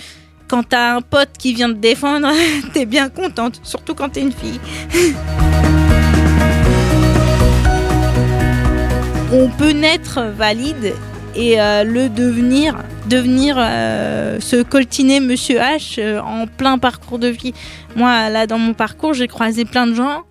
quand 0.48 0.62
t'as 0.62 0.96
un 0.96 1.02
pote 1.02 1.30
qui 1.38 1.54
vient 1.54 1.68
te 1.68 1.74
défendre, 1.78 2.28
t'es 2.72 2.86
bien 2.86 3.08
contente, 3.10 3.60
surtout 3.62 3.94
quand 3.94 4.08
t'es 4.08 4.22
une 4.22 4.32
fille. 4.32 4.58
On 9.30 9.48
peut 9.50 9.72
naître 9.72 10.22
valide 10.22 10.94
et 11.36 11.60
euh, 11.60 11.84
le 11.84 12.08
devenir, 12.08 12.78
devenir 13.08 13.56
euh, 13.58 14.40
se 14.40 14.62
coltiner 14.62 15.20
Monsieur 15.20 15.58
H 15.58 16.00
euh, 16.00 16.18
en 16.22 16.46
plein 16.46 16.78
parcours 16.78 17.18
de 17.18 17.28
vie. 17.28 17.52
Moi, 17.94 18.30
là, 18.30 18.46
dans 18.46 18.56
mon 18.58 18.72
parcours, 18.72 19.12
j'ai 19.12 19.28
croisé 19.28 19.66
plein 19.66 19.86
de 19.86 19.92
gens 19.92 20.24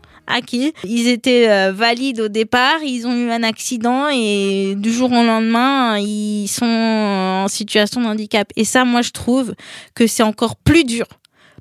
qui 0.46 0.74
Ils 0.84 1.08
étaient 1.08 1.50
euh, 1.50 1.72
valides 1.72 2.20
au 2.20 2.28
départ, 2.28 2.84
ils 2.84 3.08
ont 3.08 3.16
eu 3.16 3.32
un 3.32 3.44
accident 3.44 4.08
et 4.10 4.76
du 4.76 4.92
jour 4.92 5.12
au 5.12 5.24
lendemain, 5.24 5.98
ils 5.98 6.48
sont 6.48 6.66
en 6.66 7.48
situation 7.48 8.02
de 8.02 8.08
handicap. 8.08 8.52
Et 8.56 8.66
ça, 8.66 8.86
moi, 8.86 9.02
je 9.02 9.12
trouve 9.12 9.56
que 9.96 10.08
c'est 10.08 10.24
encore 10.24 10.56
plus 10.56 10.84
dur 10.84 11.08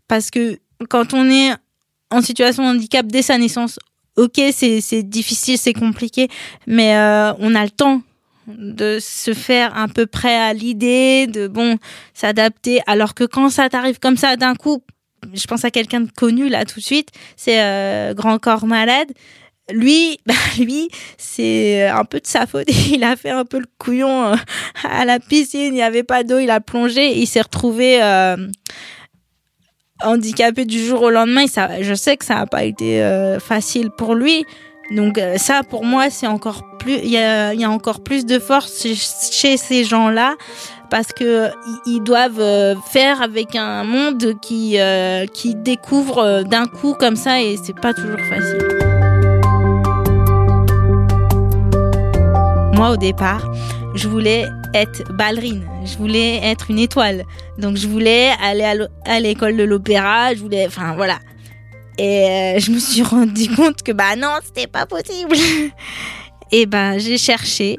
parce 0.08 0.30
que 0.30 0.58
quand 0.88 1.14
on 1.14 1.28
est 1.30 1.52
en 2.11 2.20
situation 2.20 2.64
de 2.64 2.76
handicap 2.76 3.06
dès 3.06 3.23
sa 3.23 3.38
naissance, 3.38 3.78
ok, 4.16 4.40
c'est 4.52 5.02
difficile, 5.02 5.58
c'est 5.58 5.73
compliqué, 5.73 6.28
mais 6.66 6.96
euh, 6.96 7.32
on 7.38 7.54
a 7.54 7.64
le 7.64 7.70
temps 7.70 8.02
de 8.46 8.99
se 9.00 9.35
faire 9.35 9.76
un 9.76 9.88
peu 9.88 10.06
près 10.06 10.37
à 10.37 10.52
l'idée, 10.52 11.26
de 11.26 11.49
bon, 11.49 11.78
s'adapter. 12.14 12.80
Alors 12.87 13.14
que 13.14 13.25
quand 13.25 13.50
ça 13.50 13.68
t'arrive 13.68 13.99
comme 13.99 14.16
ça 14.16 14.37
d'un 14.37 14.54
coup, 14.54 14.82
je 15.35 15.47
pense 15.47 15.64
à 15.64 15.71
quelqu'un 15.71 16.00
de 16.00 16.11
connu 16.11 16.49
là 16.49 16.64
tout 16.64 16.80
de 16.80 16.85
suite, 16.85 17.11
c'est 17.37 17.61
euh, 17.61 18.14
Grand 18.14 18.38
Corps 18.38 18.66
Malade. 18.66 19.09
Lui, 19.73 20.18
bah, 20.26 20.35
lui, 20.59 20.88
c'est 21.18 21.88
un 21.88 22.04
peu 22.04 22.21
de 22.21 22.26
sa 22.26 22.47
faute. 22.47 22.68
Il 22.90 23.04
a 23.04 23.16
fait 23.16 23.30
un 23.30 23.45
peu 23.45 23.59
le 23.59 23.66
couillon 23.78 24.33
euh, 24.33 24.37
à 24.85 25.04
la 25.04 25.18
piscine. 25.18 25.61
Il 25.61 25.73
n'y 25.73 25.83
avait 25.83 26.04
pas 26.04 26.23
d'eau. 26.23 26.38
Il 26.38 26.50
a 26.50 26.61
plongé. 26.61 27.18
il 27.18 27.26
s'est 27.26 27.40
retrouvé 27.40 28.02
euh, 28.02 28.37
handicapé 30.02 30.64
du 30.64 30.85
jour 30.85 31.02
au 31.02 31.11
lendemain. 31.11 31.47
je 31.80 31.95
sais 31.95 32.16
que 32.16 32.25
ça 32.25 32.37
n'a 32.37 32.47
pas 32.47 32.64
été 32.64 33.02
facile 33.40 33.90
pour 33.97 34.14
lui. 34.14 34.45
Donc 34.92 35.18
ça, 35.37 35.62
pour 35.68 35.85
moi, 35.85 36.11
c'est 36.11 36.28
encore 36.28 36.62
plus. 36.78 36.99
Il 37.02 37.11
y 37.11 37.18
a, 37.18 37.71
encore 37.71 38.04
plus 38.04 38.25
de 38.25 38.38
force 38.38 38.87
chez 39.33 39.56
ces 39.56 39.85
gens-là 39.85 40.37
parce 40.90 41.12
que 41.12 41.50
ils 41.87 42.00
doivent 42.00 42.40
euh, 42.40 42.75
faire 42.90 43.23
avec 43.23 43.57
un 43.57 43.85
monde 43.85 44.35
qui 44.40 44.78
euh, 44.78 45.26
qui 45.26 45.55
découvre 45.55 46.19
euh, 46.19 46.43
d'un 46.43 46.66
coup 46.66 46.95
comme 46.95 47.16
ça 47.16 47.43
et 47.43 47.57
c'est 47.62 47.78
pas 47.78 47.93
toujours 47.93 48.21
facile. 48.21 48.62
Moi 52.75 52.90
au 52.90 52.97
départ, 52.97 53.50
je 53.95 54.09
voulais 54.09 54.47
être 54.75 55.11
ballerine, 55.14 55.66
je 55.85 55.97
voulais 55.97 56.40
être 56.43 56.71
une 56.71 56.78
étoile. 56.78 57.25
Donc 57.59 57.76
je 57.76 57.88
voulais 57.88 58.31
aller 58.43 58.87
à 59.05 59.21
l'école 59.21 59.57
de 59.57 59.64
l'opéra, 59.64 60.35
je 60.35 60.40
voulais 60.40 60.66
enfin 60.66 60.95
voilà. 60.95 61.19
Et 61.99 62.57
je 62.59 62.71
me 62.71 62.78
suis 62.78 63.02
rendu 63.14 63.49
compte 63.55 63.83
que 63.83 63.93
bah 63.93 64.16
non, 64.16 64.37
c'était 64.45 64.66
pas 64.66 64.87
possible. 64.87 65.37
et 66.52 66.66
ben 66.66 66.99
j'ai 66.99 67.19
cherché 67.19 67.78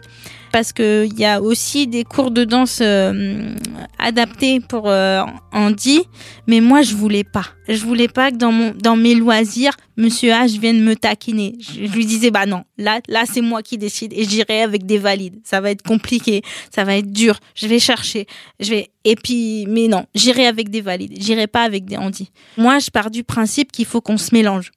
parce 0.57 0.73
qu'il 0.73 1.13
y 1.19 1.23
a 1.23 1.39
aussi 1.39 1.85
des 1.85 2.03
cours 2.03 2.31
de 2.31 2.43
danse 2.43 2.79
euh, 2.81 3.53
adaptés 3.99 4.59
pour 4.59 4.89
euh, 4.89 5.21
Andy, 5.53 6.01
mais 6.47 6.61
moi 6.61 6.81
je 6.81 6.95
voulais 6.95 7.23
pas. 7.23 7.45
Je 7.67 7.85
voulais 7.85 8.07
pas 8.07 8.31
que 8.31 8.37
dans 8.37 8.51
mon 8.51 8.71
dans 8.71 8.95
mes 8.95 9.13
loisirs, 9.13 9.73
Monsieur 9.97 10.31
H 10.31 10.59
vienne 10.59 10.83
me 10.83 10.95
taquiner. 10.95 11.53
Je, 11.59 11.81
lui 11.81 12.07
disais 12.07 12.31
bah 12.31 12.47
non, 12.47 12.63
là 12.79 13.01
là 13.07 13.25
c'est 13.31 13.41
moi 13.41 13.61
qui 13.61 13.77
décide 13.77 14.13
et 14.13 14.23
j'irai 14.23 14.63
avec 14.63 14.87
des 14.87 14.97
valides. 14.97 15.39
Ça 15.43 15.61
va 15.61 15.69
être 15.69 15.83
compliqué, 15.83 16.41
ça 16.73 16.83
va 16.83 16.97
être 16.97 17.11
dur. 17.11 17.37
Je 17.53 17.67
vais 17.67 17.77
chercher, 17.77 18.25
je 18.59 18.71
vais 18.71 18.89
et 19.03 19.15
puis 19.15 19.67
mais 19.67 19.87
non, 19.87 20.07
j'irai 20.15 20.47
avec 20.47 20.69
des 20.69 20.81
valides. 20.81 21.21
J'irai 21.21 21.45
pas 21.45 21.61
avec 21.61 21.85
des 21.85 21.97
Andy. 21.97 22.31
Moi 22.57 22.79
je 22.79 22.89
pars 22.89 23.11
du 23.11 23.23
principe 23.23 23.71
qu'il 23.71 23.85
faut 23.85 24.01
qu'on 24.01 24.17
se 24.17 24.33
mélange 24.33 24.71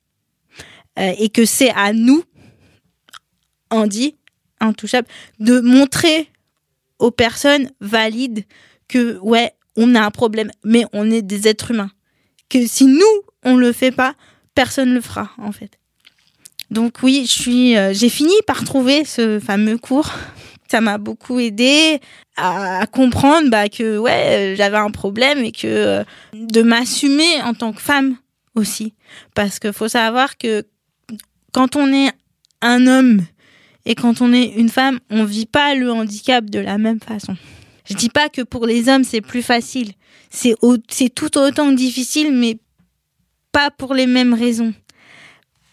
euh, 0.99 1.15
et 1.19 1.31
que 1.31 1.47
c'est 1.47 1.71
à 1.71 1.95
nous 1.95 2.23
Andy 3.71 4.17
intouchable, 4.61 5.09
de 5.39 5.61
montrer 5.61 6.29
aux 6.99 7.11
personnes 7.11 7.71
valides 7.81 8.45
que, 8.89 9.19
ouais, 9.19 9.53
on 9.77 9.95
a 9.95 10.01
un 10.01 10.11
problème, 10.11 10.51
mais 10.65 10.85
on 10.93 11.11
est 11.11 11.23
des 11.23 11.49
êtres 11.49 11.71
humains. 11.71 11.91
Que 12.49 12.67
si 12.67 12.87
nous, 12.87 13.23
on 13.45 13.57
le 13.57 13.73
fait 13.73 13.93
pas, 13.93 14.15
personne 14.55 14.93
le 14.93 15.01
fera, 15.01 15.31
en 15.39 15.53
fait. 15.53 15.79
Donc 16.71 16.99
oui, 17.03 17.27
je 17.27 17.77
euh, 17.77 17.93
j'ai 17.93 18.09
fini 18.09 18.35
par 18.47 18.65
trouver 18.65 19.05
ce 19.05 19.41
fameux 19.41 19.79
cours. 19.79 20.13
Ça 20.71 20.81
m'a 20.81 20.99
beaucoup 20.99 21.41
aidé 21.41 21.99
à, 22.37 22.87
comprendre 22.87 23.51
bah, 23.51 23.69
que 23.69 23.99
ouais, 23.99 24.55
j'avais 24.57 24.77
un 24.77 24.93
problème 24.93 25.41
et 25.41 25.51
que 25.51 25.67
euh, 25.67 26.05
de 26.33 26.63
m'assumer 26.63 27.43
en 27.43 27.55
tant 27.55 27.73
que 27.73 27.81
femme 27.81 28.17
aussi. 28.55 28.95
Parce 29.35 29.59
qu'il 29.59 29.73
faut 29.73 29.89
savoir 29.89 30.39
que 30.39 30.65
quand 31.53 31.75
on 31.75 31.93
est 31.93 32.13
un 32.63 32.87
homme 32.87 33.23
et 33.87 33.95
quand 33.95 34.21
on 34.21 34.33
est 34.33 34.53
une 34.57 34.69
femme, 34.69 35.01
on 35.11 35.25
vit 35.25 35.47
pas 35.47 35.75
le 35.75 35.91
handicap 35.91 36.45
de 36.45 36.59
la 36.59 36.79
même 36.79 37.01
façon. 37.01 37.37
Je 37.89 37.95
dis 37.95 38.09
pas 38.09 38.29
que 38.29 38.43
pour 38.43 38.67
les 38.67 38.89
hommes 38.89 39.05
c'est 39.05 39.21
plus 39.21 39.43
facile. 39.43 39.93
C'est 40.31 40.55
tout 41.15 41.39
autant 41.39 41.73
difficile, 41.73 42.33
mais 42.33 42.59
pas 43.53 43.71
pour 43.71 43.95
les 43.95 44.07
mêmes 44.07 44.35
raisons. 44.35 44.73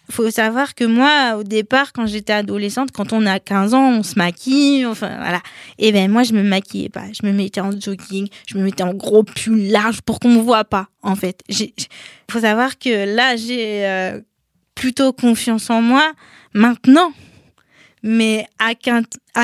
Faut 0.10 0.32
savoir 0.32 0.74
que 0.74 0.86
moi, 0.86 1.36
au 1.38 1.44
départ, 1.44 1.92
quand 1.92 2.08
j'étais 2.08 2.32
adolescente, 2.32 2.92
quand 2.94 3.12
on 3.12 3.26
a 3.26 3.40
15 3.40 3.74
ans, 3.74 3.90
on 4.00 4.04
se 4.04 4.16
maquille, 4.16 4.86
enfin 4.86 5.18
voilà. 5.18 5.42
Et 5.78 5.92
ben 5.92 6.10
moi, 6.10 6.24
je 6.24 6.32
me 6.32 6.44
maquillais 6.44 6.88
pas. 6.88 7.04
Je 7.12 7.28
me 7.28 7.34
mettais 7.34 7.60
en 7.60 7.78
jogging, 7.78 8.30
je 8.48 8.58
me 8.58 8.64
mettais 8.64 8.84
en 8.84 8.94
gros 8.94 9.24
pull 9.24 9.68
large 9.70 10.02
pour 10.02 10.22
qu'on 10.22 10.30
me 10.30 10.40
voit 10.40 10.64
pas, 10.64 10.88
en 11.04 11.16
fait. 11.16 11.42
Il 11.50 11.74
faut 12.32 12.40
savoir 12.40 12.80
que 12.80 13.16
là, 13.16 13.36
j'ai 13.36 13.86
euh, 13.86 14.22
plutôt 14.76 15.12
confiance 15.12 15.70
en 15.70 15.82
moi 15.82 16.14
maintenant 16.54 17.12
mais 18.08 18.48
à, 18.58 18.74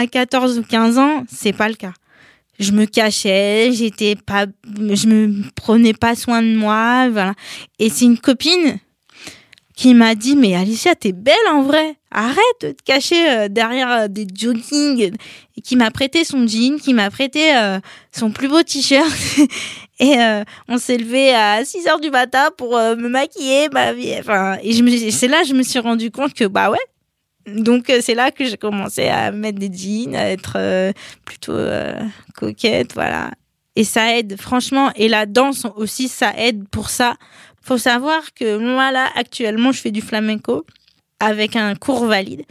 14 0.08 0.58
ou 0.58 0.64
15 0.64 0.98
ans, 0.98 1.24
c'est 1.28 1.54
pas 1.54 1.68
le 1.68 1.76
cas. 1.76 1.94
Je 2.60 2.72
me 2.72 2.86
cachais, 2.86 3.72
j'étais 3.74 4.16
pas, 4.16 4.46
je 4.66 5.08
me 5.08 5.44
prenais 5.56 5.94
pas 5.94 6.16
soin 6.16 6.42
de 6.42 6.56
moi, 6.56 7.10
voilà. 7.10 7.34
Et 7.80 7.90
c'est 7.90 8.06
une 8.06 8.18
copine 8.18 8.80
qui 9.76 9.94
m'a 9.94 10.16
dit 10.16 10.36
mais 10.36 10.56
Alicia 10.56 10.94
t'es 10.94 11.12
belle 11.12 11.34
en 11.52 11.64
vrai 11.64 11.96
arrête 12.12 12.38
de 12.62 12.72
te 12.74 12.84
cacher 12.84 13.28
euh, 13.28 13.48
derrière 13.50 13.92
euh, 13.92 14.08
des 14.08 14.28
jogging 14.32 15.14
et 15.58 15.62
qui 15.62 15.76
m'a 15.76 15.90
prêté 15.90 16.24
son 16.24 16.46
jean 16.46 16.80
qui 16.80 16.94
m'a 16.94 17.10
prêté 17.10 17.56
euh, 17.58 17.80
son 18.12 18.30
plus 18.30 18.48
beau 18.48 18.62
t-shirt 18.62 19.10
et 20.00 20.16
on 20.68 20.78
s'est 20.78 20.98
levé 20.98 21.34
à 21.34 21.66
6 21.66 21.88
heures 21.88 22.00
du 22.00 22.12
matin 22.12 22.50
pour 22.56 22.74
me 22.78 23.08
maquiller 23.08 23.70
ma 23.72 23.94
vie 23.94 24.14
enfin 24.20 24.58
et 24.62 25.12
c'est 25.12 25.28
là 25.28 25.44
je 25.44 25.54
me 25.54 25.64
suis 25.64 25.80
rendu 25.80 26.12
compte 26.12 26.34
que 26.34 26.46
bah 26.46 26.70
ouais 26.70 26.78
donc 27.48 27.90
euh, 27.90 28.00
c'est 28.02 28.16
là 28.16 28.32
que 28.32 28.46
j'ai 28.46 28.58
commencé 28.58 29.08
à 29.08 29.32
mettre 29.32 29.60
des 29.60 29.72
jeans, 29.72 30.16
à 30.16 30.30
être 30.30 30.54
euh, 30.56 30.92
plutôt 31.26 31.54
euh, 31.54 32.00
coquette, 32.36 32.94
voilà. 32.94 33.32
Et 33.76 33.84
ça 33.84 34.18
aide, 34.18 34.40
franchement. 34.40 34.92
Et 34.96 35.10
la 35.10 35.26
danse 35.26 35.66
aussi, 35.76 36.08
ça 36.08 36.34
aide 36.38 36.68
pour 36.70 36.90
ça. 36.90 37.16
Faut 37.62 37.78
savoir 37.78 38.34
que 38.34 38.58
moi 38.58 38.92
là, 38.92 39.10
actuellement, 39.16 39.72
je 39.72 39.82
fais 39.82 39.92
du 39.92 40.02
flamenco 40.02 40.66
avec 41.20 41.56
un 41.56 41.76
cours 41.76 42.06
valide. 42.06 42.44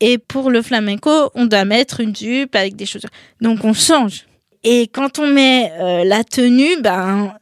Et 0.00 0.18
pour 0.18 0.50
le 0.50 0.62
flamenco, 0.62 1.10
on 1.34 1.46
doit 1.46 1.64
mettre 1.64 2.00
une 2.00 2.14
jupe 2.14 2.54
avec 2.54 2.76
des 2.76 2.86
chaussures. 2.86 3.10
Donc 3.40 3.64
on 3.64 3.72
change. 3.72 4.26
Et 4.64 4.88
quand 4.88 5.18
on 5.18 5.26
met 5.26 5.72
la 6.04 6.22
tenue, 6.22 6.80
ben 6.80 7.34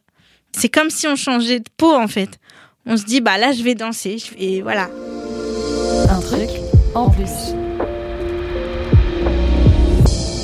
c'est 0.53 0.69
comme 0.69 0.91
si 0.91 1.07
on 1.07 1.17
changeait 1.17 1.61
de 1.61 1.69
peau 1.77 1.95
en 1.95 2.09
fait. 2.09 2.39
On 2.87 2.97
se 2.97 3.05
dit 3.05 3.21
bah 3.21 3.39
là 3.39 3.53
je 3.53 3.63
vais 3.63 3.75
danser 3.75 4.23
et 4.39 4.63
voilà. 4.63 4.89
En 6.95 7.09
plus. 7.11 7.55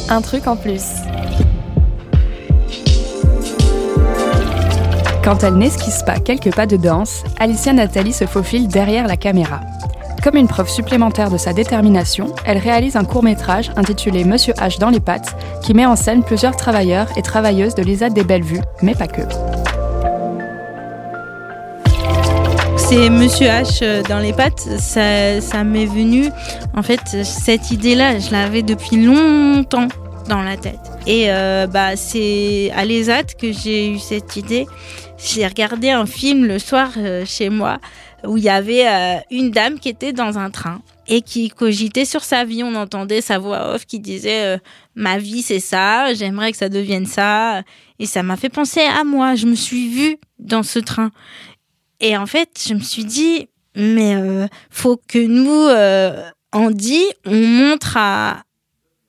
Un 0.08 0.20
truc 0.20 0.46
en 0.46 0.56
plus. 0.56 0.82
Quand 5.24 5.42
elle 5.42 5.54
n'esquisse 5.54 6.04
pas 6.04 6.20
quelques 6.20 6.54
pas 6.54 6.66
de 6.66 6.76
danse, 6.76 7.24
Alicia 7.40 7.72
Nathalie 7.72 8.12
se 8.12 8.26
faufile 8.26 8.68
derrière 8.68 9.08
la 9.08 9.16
caméra. 9.16 9.60
Comme 10.22 10.36
une 10.36 10.48
preuve 10.48 10.68
supplémentaire 10.68 11.30
de 11.30 11.36
sa 11.36 11.52
détermination, 11.52 12.34
elle 12.44 12.58
réalise 12.58 12.96
un 12.96 13.04
court 13.04 13.22
métrage 13.22 13.72
intitulé 13.76 14.24
Monsieur 14.24 14.54
H 14.54 14.78
dans 14.78 14.90
les 14.90 15.00
pattes, 15.00 15.36
qui 15.62 15.74
met 15.74 15.86
en 15.86 15.96
scène 15.96 16.22
plusieurs 16.22 16.56
travailleurs 16.56 17.08
et 17.16 17.22
travailleuses 17.22 17.74
de 17.74 17.82
l'ISAD 17.82 18.12
des 18.12 18.24
Bellevues, 18.24 18.62
mais 18.82 18.94
pas 18.94 19.08
que. 19.08 19.22
C'est 22.88 23.10
Monsieur 23.10 23.46
H 23.46 23.80
euh, 23.82 24.02
dans 24.04 24.20
les 24.20 24.32
pattes, 24.32 24.60
ça, 24.78 25.40
ça 25.40 25.64
m'est 25.64 25.86
venu. 25.86 26.30
En 26.76 26.84
fait, 26.84 27.24
cette 27.24 27.72
idée-là, 27.72 28.20
je 28.20 28.30
l'avais 28.30 28.62
depuis 28.62 29.04
longtemps 29.04 29.88
dans 30.28 30.40
la 30.40 30.56
tête. 30.56 30.78
Et 31.04 31.24
euh, 31.28 31.66
bah, 31.66 31.96
c'est 31.96 32.70
à 32.76 32.84
l'ESAT 32.84 33.24
que 33.40 33.50
j'ai 33.50 33.90
eu 33.90 33.98
cette 33.98 34.36
idée. 34.36 34.66
J'ai 35.18 35.44
regardé 35.46 35.90
un 35.90 36.06
film 36.06 36.46
le 36.46 36.60
soir 36.60 36.92
euh, 36.96 37.24
chez 37.26 37.48
moi 37.48 37.78
où 38.24 38.36
il 38.36 38.44
y 38.44 38.48
avait 38.48 38.86
une 39.30 39.50
dame 39.50 39.78
qui 39.78 39.88
était 39.88 40.12
dans 40.12 40.38
un 40.38 40.50
train 40.50 40.80
et 41.06 41.22
qui 41.22 41.48
cogitait 41.48 42.04
sur 42.04 42.22
sa 42.22 42.44
vie. 42.44 42.62
On 42.62 42.74
entendait 42.74 43.20
sa 43.20 43.38
voix 43.38 43.74
off 43.74 43.84
qui 43.84 44.00
disait 44.00 44.58
ma 44.96 45.18
vie 45.18 45.42
c'est 45.42 45.60
ça, 45.60 46.12
j'aimerais 46.14 46.50
que 46.50 46.58
ça 46.58 46.68
devienne 46.68 47.06
ça. 47.06 47.62
Et 47.98 48.06
ça 48.06 48.22
m'a 48.22 48.36
fait 48.36 48.48
penser 48.48 48.80
à 48.80 49.04
moi. 49.04 49.34
Je 49.36 49.46
me 49.46 49.54
suis 49.54 49.88
vue 49.88 50.18
dans 50.38 50.62
ce 50.62 50.78
train. 50.78 51.10
Et 52.00 52.16
en 52.16 52.26
fait, 52.26 52.50
je 52.66 52.74
me 52.74 52.80
suis 52.80 53.04
dit, 53.04 53.48
mais 53.74 54.16
euh, 54.16 54.46
faut 54.70 55.00
que 55.08 55.18
nous, 55.18 55.50
euh, 55.50 56.28
Andy, 56.52 57.02
on 57.24 57.36
montre 57.36 57.96
à, 57.96 58.42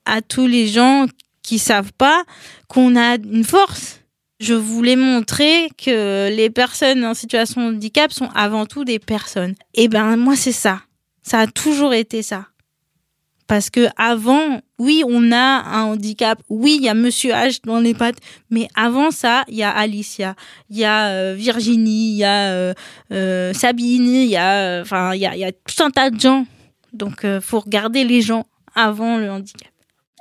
à 0.06 0.22
tous 0.22 0.48
les 0.48 0.67
gens 0.67 1.06
qui 1.44 1.60
savent 1.60 1.94
pas 1.94 2.24
qu'on 2.67 2.96
a 2.96 3.15
une 3.15 3.44
force. 3.46 4.01
Je 4.39 4.53
voulais 4.53 4.96
montrer 4.96 5.70
que 5.77 6.29
les 6.29 6.50
personnes 6.50 7.03
en 7.06 7.13
situation 7.13 7.70
de 7.72 7.75
handicap 7.75 8.12
sont 8.12 8.29
avant 8.36 8.65
tout 8.65 8.84
des 8.84 9.00
personnes. 9.00 9.56
Et 9.74 9.88
ben 9.88 10.15
moi 10.17 10.36
c'est 10.36 10.51
ça. 10.51 10.82
Ça 11.24 11.39
a 11.39 11.48
toujours 11.48 11.94
été 11.94 12.22
ça. 12.22 12.48
Parce 13.48 13.70
que 13.70 13.88
avant, 13.96 14.62
oui, 14.79 15.03
on 15.07 15.31
a 15.31 15.63
un 15.63 15.84
handicap. 15.84 16.39
Oui, 16.50 16.77
il 16.79 16.84
y 16.84 16.89
a 16.89 16.93
Monsieur 16.93 17.31
H 17.31 17.62
dans 17.65 17.79
les 17.79 17.93
pattes. 17.93 18.17
Mais 18.50 18.67
avant 18.75 19.12
ça, 19.12 19.43
il 19.48 19.55
y 19.55 19.63
a 19.63 19.72
Alicia, 19.72 20.36
il 20.69 20.77
y 20.77 20.86
a 20.86 21.07
euh, 21.07 21.36
Virginie, 21.36 22.12
il 22.12 22.17
y 22.17 22.24
a 22.24 22.51
euh, 22.51 22.74
euh, 23.12 23.53
Sabine, 23.53 24.07
il 24.07 24.29
y 24.29 24.38
a, 24.38 24.81
enfin, 24.81 25.15
il 25.15 25.22
y 25.22 25.25
a, 25.25 25.51
tout 25.51 25.84
un 25.84 25.89
tas 25.89 26.10
de 26.10 26.19
gens. 26.19 26.46
Donc, 26.93 27.25
faut 27.41 27.60
regarder 27.60 28.03
les 28.03 28.22
gens 28.22 28.46
avant 28.75 29.17
le 29.17 29.31
handicap. 29.31 29.72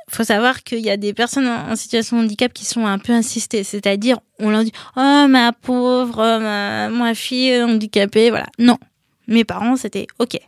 Faut 0.09 0.25
savoir 0.25 0.63
qu'il 0.63 0.81
y 0.81 0.91
a 0.91 0.97
des 0.97 1.13
personnes 1.13 1.49
en 1.49 1.75
situation 1.75 2.19
de 2.19 2.25
handicap 2.25 2.53
qui 2.53 2.65
sont 2.65 2.87
un 2.87 2.99
peu 2.99 3.13
insistées. 3.13 3.65
C'est-à-dire, 3.65 4.19
on 4.39 4.51
leur 4.51 4.63
dit, 4.63 4.73
oh, 4.97 5.27
ma 5.29 5.53
pauvre, 5.53 6.39
ma, 6.39 6.89
ma 6.89 7.15
fille 7.15 7.63
handicapée, 7.63 8.31
voilà. 8.31 8.47
Non. 8.59 8.79
Mes 9.27 9.45
parents, 9.45 9.77
c'était, 9.77 10.07
ok, 10.19 10.39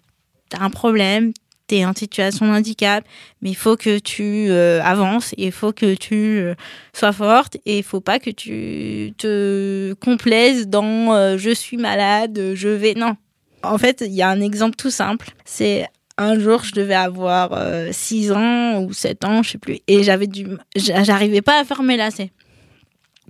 t'as 0.48 0.60
un 0.60 0.70
problème, 0.70 1.32
tu 1.68 1.84
en 1.84 1.94
situation 1.94 2.46
de 2.46 2.52
handicap, 2.52 3.04
mais 3.42 3.50
il 3.50 3.56
faut 3.56 3.76
que 3.76 3.98
tu 3.98 4.50
euh, 4.50 4.82
avances, 4.82 5.34
il 5.36 5.52
faut 5.52 5.72
que 5.72 5.94
tu 5.94 6.38
euh, 6.38 6.54
sois 6.92 7.12
forte 7.12 7.56
et 7.66 7.78
il 7.78 7.84
faut 7.84 8.00
pas 8.00 8.18
que 8.18 8.30
tu 8.30 9.12
te 9.18 9.92
complaises 9.94 10.68
dans 10.68 11.14
euh, 11.14 11.36
je 11.36 11.50
suis 11.50 11.76
malade, 11.76 12.54
je 12.54 12.68
vais. 12.68 12.94
Non. 12.94 13.16
En 13.62 13.78
fait, 13.78 14.02
il 14.06 14.12
y 14.12 14.22
a 14.22 14.28
un 14.28 14.40
exemple 14.40 14.76
tout 14.76 14.90
simple. 14.90 15.30
C'est 15.44 15.86
un 16.16 16.38
jour, 16.38 16.64
je 16.64 16.74
devais 16.74 16.94
avoir 16.94 17.50
6 17.92 18.32
ans 18.32 18.82
ou 18.82 18.92
7 18.92 19.24
ans, 19.24 19.42
je 19.42 19.50
sais 19.50 19.58
plus, 19.58 19.78
et 19.86 20.02
j'avais 20.02 20.26
du, 20.26 20.46
j'arrivais 20.74 21.42
pas 21.42 21.60
à 21.60 21.64
faire 21.64 21.82
mes 21.82 21.96
lacets. 21.96 22.32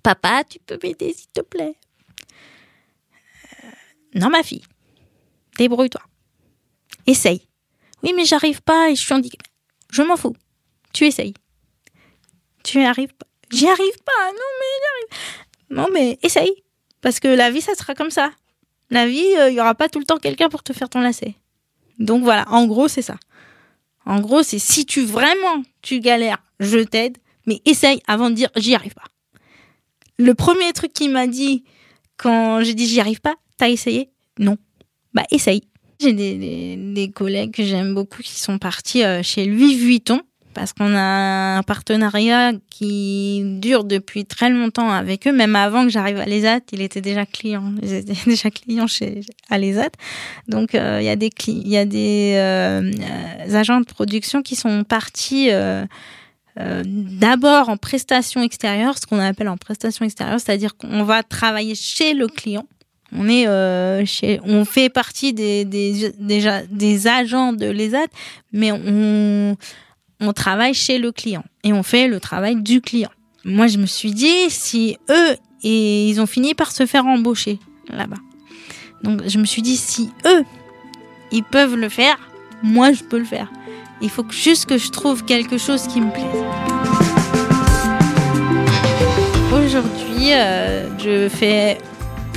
Papa, 0.03 0.43
tu 0.49 0.59
peux 0.65 0.79
m'aider 0.83 1.13
s'il 1.13 1.29
te 1.33 1.41
plaît? 1.41 1.75
Non, 4.15 4.31
ma 4.31 4.43
fille, 4.43 4.63
débrouille-toi. 5.59 6.01
Essaye. 7.07 7.48
Oui, 8.03 8.13
mais 8.15 8.25
j'arrive 8.25 8.63
pas 8.63 8.91
et 8.91 8.97
je 8.97 9.01
suis 9.01 9.15
handicapée. 9.15 9.51
Je 9.91 10.03
m'en 10.03 10.17
fous. 10.17 10.37
Tu 10.93 11.07
essayes. 11.07 11.35
Tu 12.65 12.79
n'y 12.79 12.87
arrives 12.87 13.15
pas. 13.15 13.27
J'y 13.51 13.67
arrive 13.67 13.99
pas. 14.05 14.33
Non, 14.33 14.51
mais 14.61 14.67
j'arrive. 14.83 15.37
Non, 15.71 15.87
mais 15.93 16.19
essaye. 16.23 16.63
Parce 17.01 17.21
que 17.21 17.29
la 17.29 17.51
vie, 17.51 17.61
ça 17.61 17.75
sera 17.75 17.95
comme 17.95 18.11
ça. 18.11 18.31
La 18.91 19.07
vie, 19.07 19.19
il 19.19 19.39
euh, 19.39 19.51
y 19.51 19.61
aura 19.61 19.75
pas 19.75 19.89
tout 19.89 19.99
le 19.99 20.05
temps 20.05 20.19
quelqu'un 20.19 20.49
pour 20.49 20.63
te 20.63 20.73
faire 20.73 20.89
ton 20.89 21.01
lacet. 21.01 21.35
Donc 21.99 22.23
voilà, 22.23 22.47
en 22.51 22.67
gros, 22.67 22.89
c'est 22.89 23.03
ça. 23.03 23.17
En 24.07 24.21
gros, 24.21 24.43
c'est 24.43 24.59
si 24.59 24.87
tu 24.87 25.03
vraiment 25.03 25.63
tu 25.83 26.01
galères, 26.01 26.43
je 26.61 26.79
t'aide, 26.79 27.19
mais 27.47 27.61
essaye 27.65 28.01
avant 28.07 28.31
de 28.31 28.35
dire 28.35 28.49
j'y 28.57 28.75
arrive 28.75 28.95
pas. 28.95 29.05
Le 30.17 30.35
premier 30.35 30.73
truc 30.73 30.93
qu'il 30.93 31.11
m'a 31.11 31.27
dit 31.27 31.65
quand 32.17 32.63
j'ai 32.63 32.75
dit 32.75 32.87
j'y 32.87 33.01
arrive 33.01 33.21
pas, 33.21 33.37
t'as 33.59 33.69
essayé? 33.69 34.11
Non. 34.39 34.57
Bah 35.13 35.25
essaye. 35.31 35.63
J'ai 36.01 36.13
des, 36.13 37.11
collègues 37.13 37.53
que 37.53 37.65
j'aime 37.65 37.93
beaucoup 37.93 38.23
qui 38.23 38.39
sont 38.39 38.59
partis 38.59 39.03
euh, 39.03 39.23
chez 39.25 39.47
Louis 39.47 39.75
Vuitton 39.75 40.21
parce 40.55 40.73
qu'on 40.73 40.95
a 40.95 41.59
un 41.59 41.63
partenariat 41.65 42.53
qui 42.71 43.43
dure 43.61 43.83
depuis 43.83 44.25
très 44.25 44.49
longtemps 44.49 44.91
avec 44.91 45.27
eux. 45.27 45.33
Même 45.33 45.57
avant 45.57 45.85
que 45.85 45.91
j'arrive 45.91 46.19
à 46.19 46.25
l'ESAT, 46.25 46.61
il 46.73 46.83
était 46.83 47.01
déjà 47.01 47.27
client. 47.27 47.73
Ils 47.83 47.95
étaient 47.95 48.17
déjà 48.27 48.51
clients 48.51 48.87
chez 48.87 49.23
à 49.51 49.59
l'ESAT. 49.59 49.91
Donc 50.47 50.75
euh, 50.77 50.99
il 51.01 51.05
y 51.05 51.09
a 51.09 51.17
des 51.17 51.31
il 51.49 51.69
y 51.69 51.77
a 51.77 51.85
des 51.85 52.35
euh, 52.37 52.93
agents 53.53 53.81
de 53.81 53.87
production 53.87 54.43
qui 54.43 54.55
sont 54.55 54.85
partis. 54.85 55.51
d'abord 56.57 57.69
en 57.69 57.77
prestation 57.77 58.43
extérieure, 58.43 58.99
ce 58.99 59.07
qu'on 59.07 59.19
appelle 59.19 59.49
en 59.49 59.57
prestation 59.57 60.05
extérieure, 60.05 60.41
c'est-à-dire 60.41 60.77
qu'on 60.77 61.03
va 61.03 61.23
travailler 61.23 61.75
chez 61.75 62.15
le 62.15 62.27
client 62.29 62.67
on 63.13 63.29
est 63.29 63.47
euh, 63.47 64.05
chez, 64.05 64.41
on 64.45 64.65
fait 64.65 64.91
partie 64.91 65.33
des, 65.33 65.65
des, 65.65 66.13
des 66.19 67.07
agents 67.07 67.53
de 67.53 67.67
l'ESAT, 67.67 68.09
mais 68.53 68.73
on, 68.73 69.57
on 70.21 70.33
travaille 70.33 70.75
chez 70.75 70.99
le 70.99 71.13
client 71.13 71.45
et 71.65 71.73
on 71.73 71.83
fait 71.83 72.09
le 72.09 72.21
travail 72.21 72.57
du 72.57 72.81
client. 72.81 73.11
Moi, 73.45 73.67
je 73.67 73.79
me 73.79 73.87
suis 73.87 74.11
dit, 74.11 74.51
si 74.51 74.99
eux, 75.11 75.37
et 75.63 76.09
ils 76.09 76.21
ont 76.21 76.27
fini 76.27 76.55
par 76.55 76.71
se 76.71 76.87
faire 76.87 77.07
embaucher 77.07 77.59
là-bas. 77.89 78.19
Donc, 79.03 79.23
je 79.27 79.39
me 79.39 79.45
suis 79.45 79.63
dit, 79.63 79.77
si 79.77 80.11
eux, 80.27 80.45
ils 81.33 81.45
peuvent 81.45 81.77
le 81.77 81.89
faire, 81.89 82.19
moi, 82.63 82.93
je 82.93 83.05
peux 83.05 83.19
le 83.19 83.25
faire. 83.25 83.51
Il 84.01 84.11
faut 84.11 84.25
juste 84.31 84.67
que 84.67 84.77
je 84.77 84.91
trouve 84.91 85.25
quelque 85.25 85.57
chose 85.57 85.87
qui 85.87 86.01
me 86.01 86.11
plaise. 86.11 86.27
Aujourd'hui, 89.53 90.33
euh, 90.33 90.89
je 90.99 91.29
fais 91.29 91.79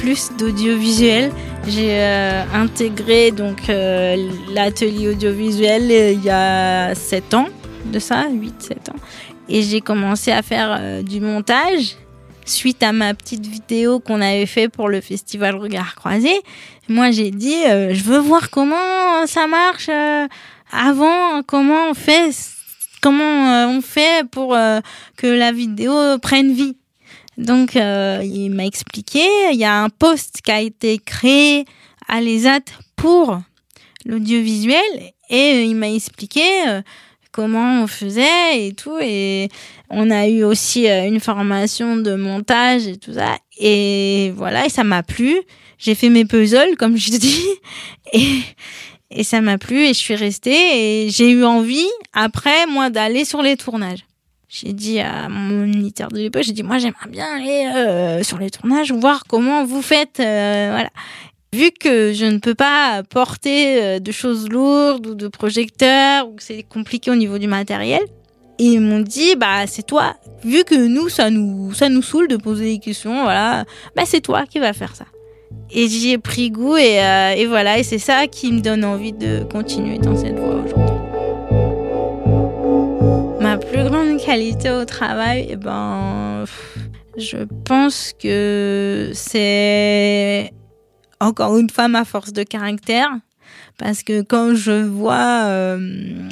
plus 0.01 0.31
d'audiovisuel. 0.36 1.31
J'ai 1.67 1.91
euh, 1.91 2.43
intégré 2.55 3.29
donc 3.29 3.70
euh, 3.70 4.31
l'atelier 4.51 5.10
audiovisuel 5.10 5.84
euh, 5.91 6.12
il 6.13 6.24
y 6.24 6.29
a 6.31 6.96
7 6.96 7.36
ans, 7.36 7.50
de 7.86 8.00
ça, 8.00 8.27
8-7 8.27 8.89
ans. 8.89 9.00
Et 9.48 9.62
j'ai 9.62 9.79
commencé 9.79 10.31
à 10.31 10.41
faire 10.41 11.03
du 11.03 11.20
montage 11.20 11.98
suite 12.46 12.81
à 12.81 12.93
ma 12.93 13.13
petite 13.13 13.46
vidéo 13.46 14.00
qu'on 14.00 14.22
avait 14.22 14.46
fait 14.46 14.70
pour 14.70 14.89
le 14.89 15.01
festival 15.01 15.55
Regard 15.55 15.96
Croisé. 15.96 16.34
Moi, 16.88 17.12
j'ai 17.12 17.31
dit, 17.31 17.62
je 17.65 18.03
veux 18.03 18.20
voir 18.20 18.50
comment 18.50 19.27
ça 19.27 19.48
marche 19.48 19.89
avant, 20.72 21.43
comment 21.46 21.89
on 21.89 21.93
fait, 21.93 22.31
comment 23.01 23.67
on 23.67 23.81
fait 23.81 24.25
pour 24.29 24.55
que 25.17 25.27
la 25.27 25.51
vidéo 25.51 26.17
prenne 26.20 26.53
vie. 26.53 26.77
Donc, 27.38 27.76
euh, 27.76 28.22
il 28.24 28.50
m'a 28.50 28.66
expliqué, 28.66 29.24
il 29.52 29.58
y 29.58 29.66
a 29.66 29.82
un 29.82 29.90
poste 29.90 30.42
qui 30.44 30.52
a 30.52 30.62
été 30.62 30.98
créé 30.98 31.66
à 32.08 32.22
l'ESAT 32.22 32.66
pour 32.96 33.40
l'audiovisuel 34.06 34.82
et 35.30 35.54
euh, 35.54 35.64
il 35.64 35.76
m'a 35.76 35.90
expliqué 35.90 36.44
euh, 36.68 36.82
comment 37.32 37.84
on 37.84 37.88
faisait 37.88 38.68
et 38.68 38.74
tout. 38.74 38.98
Et 39.02 39.48
on 39.90 40.12
a 40.12 40.28
eu 40.28 40.44
aussi 40.44 40.88
une 40.88 41.20
formation 41.22 41.96
de 41.96 42.16
montage 42.16 42.86
et 42.88 42.98
tout 42.98 43.14
ça. 43.14 43.38
Et 43.58 44.34
voilà, 44.36 44.66
et 44.66 44.70
ça 44.70 44.84
m'a 44.84 45.04
plu. 45.04 45.40
J'ai 45.78 45.96
fait 45.96 46.10
mes 46.10 46.26
puzzles, 46.26 46.76
comme 46.78 46.98
je 46.98 47.12
dis, 47.12 47.44
et, 48.13 48.41
et 49.10 49.24
ça 49.24 49.41
m'a 49.41 49.58
plu 49.58 49.86
et 49.86 49.94
je 49.94 50.00
suis 50.00 50.15
restée 50.15 51.06
et 51.06 51.10
j'ai 51.10 51.32
eu 51.32 51.44
envie, 51.44 51.89
après, 52.13 52.67
moi, 52.67 52.89
d'aller 52.89 53.26
sur 53.26 53.41
les 53.41 53.58
tournages 53.58 54.06
j'ai 54.52 54.74
dit 54.74 55.00
à 55.00 55.30
mon 55.30 55.66
militaire 55.66 56.10
de 56.10 56.18
l'époque, 56.18 56.44
j'ai 56.44 56.52
dit 56.52 56.62
moi 56.62 56.78
j'aimerais 56.78 57.10
bien 57.10 57.26
aller 57.38 57.72
euh, 57.74 58.22
sur 58.22 58.38
les 58.38 58.50
tournages 58.50 58.92
voir 58.92 59.24
comment 59.26 59.64
vous 59.64 59.82
faites, 59.82 60.20
euh, 60.20 60.68
voilà. 60.72 60.90
Vu 61.54 61.72
que 61.72 62.12
je 62.12 62.26
ne 62.26 62.38
peux 62.38 62.54
pas 62.54 63.02
porter 63.10 63.82
euh, 63.82 64.00
de 64.00 64.12
choses 64.12 64.50
lourdes 64.50 65.08
ou 65.08 65.16
de 65.16 65.30
projecteurs 65.30 66.28
ou 66.28 66.36
que 66.36 66.44
c'est 66.44 66.64
compliqué 66.64 67.10
au 67.12 67.16
niveau 67.16 67.38
du 67.38 67.48
matériel, 67.48 68.02
ils 68.60 68.82
m'ont 68.82 69.00
dit 69.00 69.38
bah 69.38 69.68
c'est 69.68 69.86
toi. 69.86 70.16
Vu 70.44 70.66
que 70.66 70.76
nous 70.76 71.08
ça 71.08 71.30
nous 71.30 71.74
ça 71.74 71.88
nous 71.88 72.02
saoule 72.02 72.28
de 72.28 72.36
poser 72.36 72.74
des 72.74 72.80
questions, 72.80 73.24
voilà, 73.24 73.64
bah 73.96 74.04
c'est 74.06 74.22
toi 74.22 74.46
qui 74.46 74.60
vas 74.60 74.74
faire 74.74 74.98
ça. 74.98 75.06
Et 75.72 75.88
j'y 75.88 76.12
ai 76.12 76.18
pris 76.18 76.52
goût 76.52 76.76
et, 76.76 77.00
et 77.38 77.46
voilà 77.46 77.80
et 77.80 77.84
c'est 77.84 78.00
ça 78.00 78.28
qui 78.28 78.52
me 78.52 78.60
donne 78.60 78.84
envie 78.84 79.14
de 79.14 79.44
continuer 79.50 79.98
dans 79.98 80.16
cette 80.16 80.38
voie 80.38 80.56
aujourd'hui. 80.56 80.81
Plus 83.69 83.84
grande 83.84 84.19
qualité 84.19 84.71
au 84.71 84.86
travail, 84.86 85.47
eh 85.50 85.56
ben, 85.56 86.45
je 87.17 87.38
pense 87.65 88.13
que 88.19 89.12
c'est 89.13 90.52
encore 91.19 91.58
une 91.58 91.69
fois 91.69 91.88
ma 91.88 92.06
force 92.06 92.34
de 92.34 92.43
caractère. 92.43 93.10
Parce 93.78 94.04
que 94.04 94.21
quand 94.21 94.54
je 94.56 94.84
vois 94.84 95.43
euh, 95.45 96.30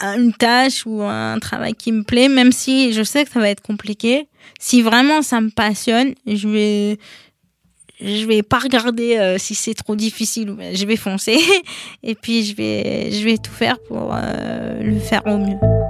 une 0.00 0.32
tâche 0.32 0.84
ou 0.86 1.02
un 1.02 1.38
travail 1.38 1.74
qui 1.74 1.92
me 1.92 2.02
plaît, 2.02 2.28
même 2.28 2.52
si 2.52 2.92
je 2.92 3.02
sais 3.02 3.24
que 3.24 3.30
ça 3.30 3.40
va 3.40 3.48
être 3.48 3.62
compliqué, 3.62 4.28
si 4.58 4.82
vraiment 4.82 5.22
ça 5.22 5.40
me 5.40 5.50
passionne, 5.50 6.14
je 6.26 6.48
vais, 6.48 6.98
je 8.00 8.26
vais 8.26 8.42
pas 8.42 8.58
regarder 8.58 9.16
euh, 9.16 9.38
si 9.38 9.54
c'est 9.54 9.74
trop 9.74 9.94
difficile 9.94 10.56
je 10.74 10.84
vais 10.84 10.96
foncer 10.96 11.38
et 12.02 12.14
puis 12.14 12.44
je 12.44 12.56
vais 12.56 13.10
je 13.12 13.24
vais 13.24 13.38
tout 13.38 13.52
faire 13.52 13.78
pour 13.80 14.12
euh, 14.12 14.82
le 14.82 14.98
faire 14.98 15.22
au 15.26 15.38
mieux. 15.38 15.81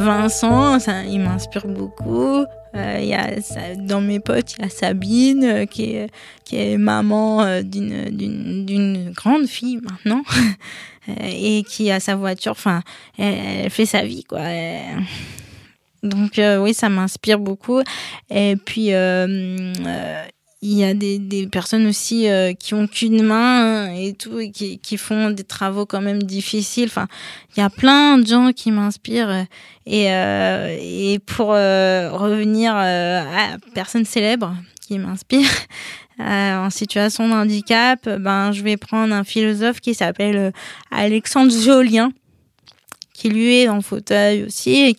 Vincent, 0.00 0.78
ça, 0.80 1.04
il 1.04 1.20
m'inspire 1.20 1.66
beaucoup. 1.66 2.44
Euh, 2.74 2.98
y 3.00 3.14
a, 3.14 3.30
dans 3.76 4.00
mes 4.00 4.20
potes, 4.20 4.54
il 4.56 4.62
y 4.62 4.66
a 4.66 4.70
Sabine 4.70 5.44
euh, 5.44 5.66
qui, 5.66 5.96
est, 5.96 6.10
qui 6.44 6.56
est 6.56 6.78
maman 6.78 7.42
euh, 7.42 7.62
d'une 7.62 9.12
grande 9.14 9.46
fille 9.46 9.80
maintenant 9.82 10.22
et 11.22 11.64
qui 11.64 11.90
a 11.90 12.00
sa 12.00 12.14
voiture. 12.14 12.52
Enfin, 12.52 12.82
elle, 13.18 13.70
fait 13.70 13.86
sa 13.86 14.02
vie 14.02 14.24
quoi. 14.24 14.40
donc 16.02 16.40
oui, 16.60 16.72
ça 16.72 16.88
m'inspire 16.88 17.40
beaucoup. 17.40 17.82
Et 18.30 18.56
puis 18.56 18.90
il 20.62 20.76
y 20.76 20.84
a 20.84 20.92
des, 20.92 21.18
des 21.18 21.46
personnes 21.46 21.86
aussi 21.86 22.28
euh, 22.28 22.52
qui 22.52 22.74
ont 22.74 22.86
qu'une 22.86 23.22
main 23.22 23.94
et 23.94 24.12
tout 24.12 24.38
et 24.38 24.50
qui, 24.50 24.78
qui 24.78 24.98
font 24.98 25.30
des 25.30 25.44
travaux 25.44 25.86
quand 25.86 26.02
même 26.02 26.22
difficiles. 26.22 26.88
Enfin, 26.88 27.08
il 27.56 27.60
y 27.60 27.62
a 27.62 27.70
plein 27.70 28.18
de 28.18 28.26
gens 28.26 28.52
qui 28.52 28.70
m'inspirent 28.70 29.46
et 29.86 30.12
euh, 30.12 30.76
et 30.78 31.18
pour 31.20 31.52
euh, 31.54 32.10
revenir 32.12 32.74
à 32.74 33.56
personne 33.74 34.04
célèbre 34.04 34.54
qui 34.82 34.98
m'inspire 34.98 35.48
en 36.18 36.68
situation 36.68 37.26
de 37.26 37.32
handicap, 37.32 38.06
ben 38.18 38.52
je 38.52 38.62
vais 38.62 38.76
prendre 38.76 39.14
un 39.14 39.24
philosophe 39.24 39.80
qui 39.80 39.94
s'appelle 39.94 40.52
Alexandre 40.90 41.50
Jolien 41.50 42.12
qui 43.14 43.30
lui 43.30 43.60
est 43.60 43.68
en 43.68 43.80
fauteuil 43.80 44.44
aussi 44.44 44.88
et 44.88 44.96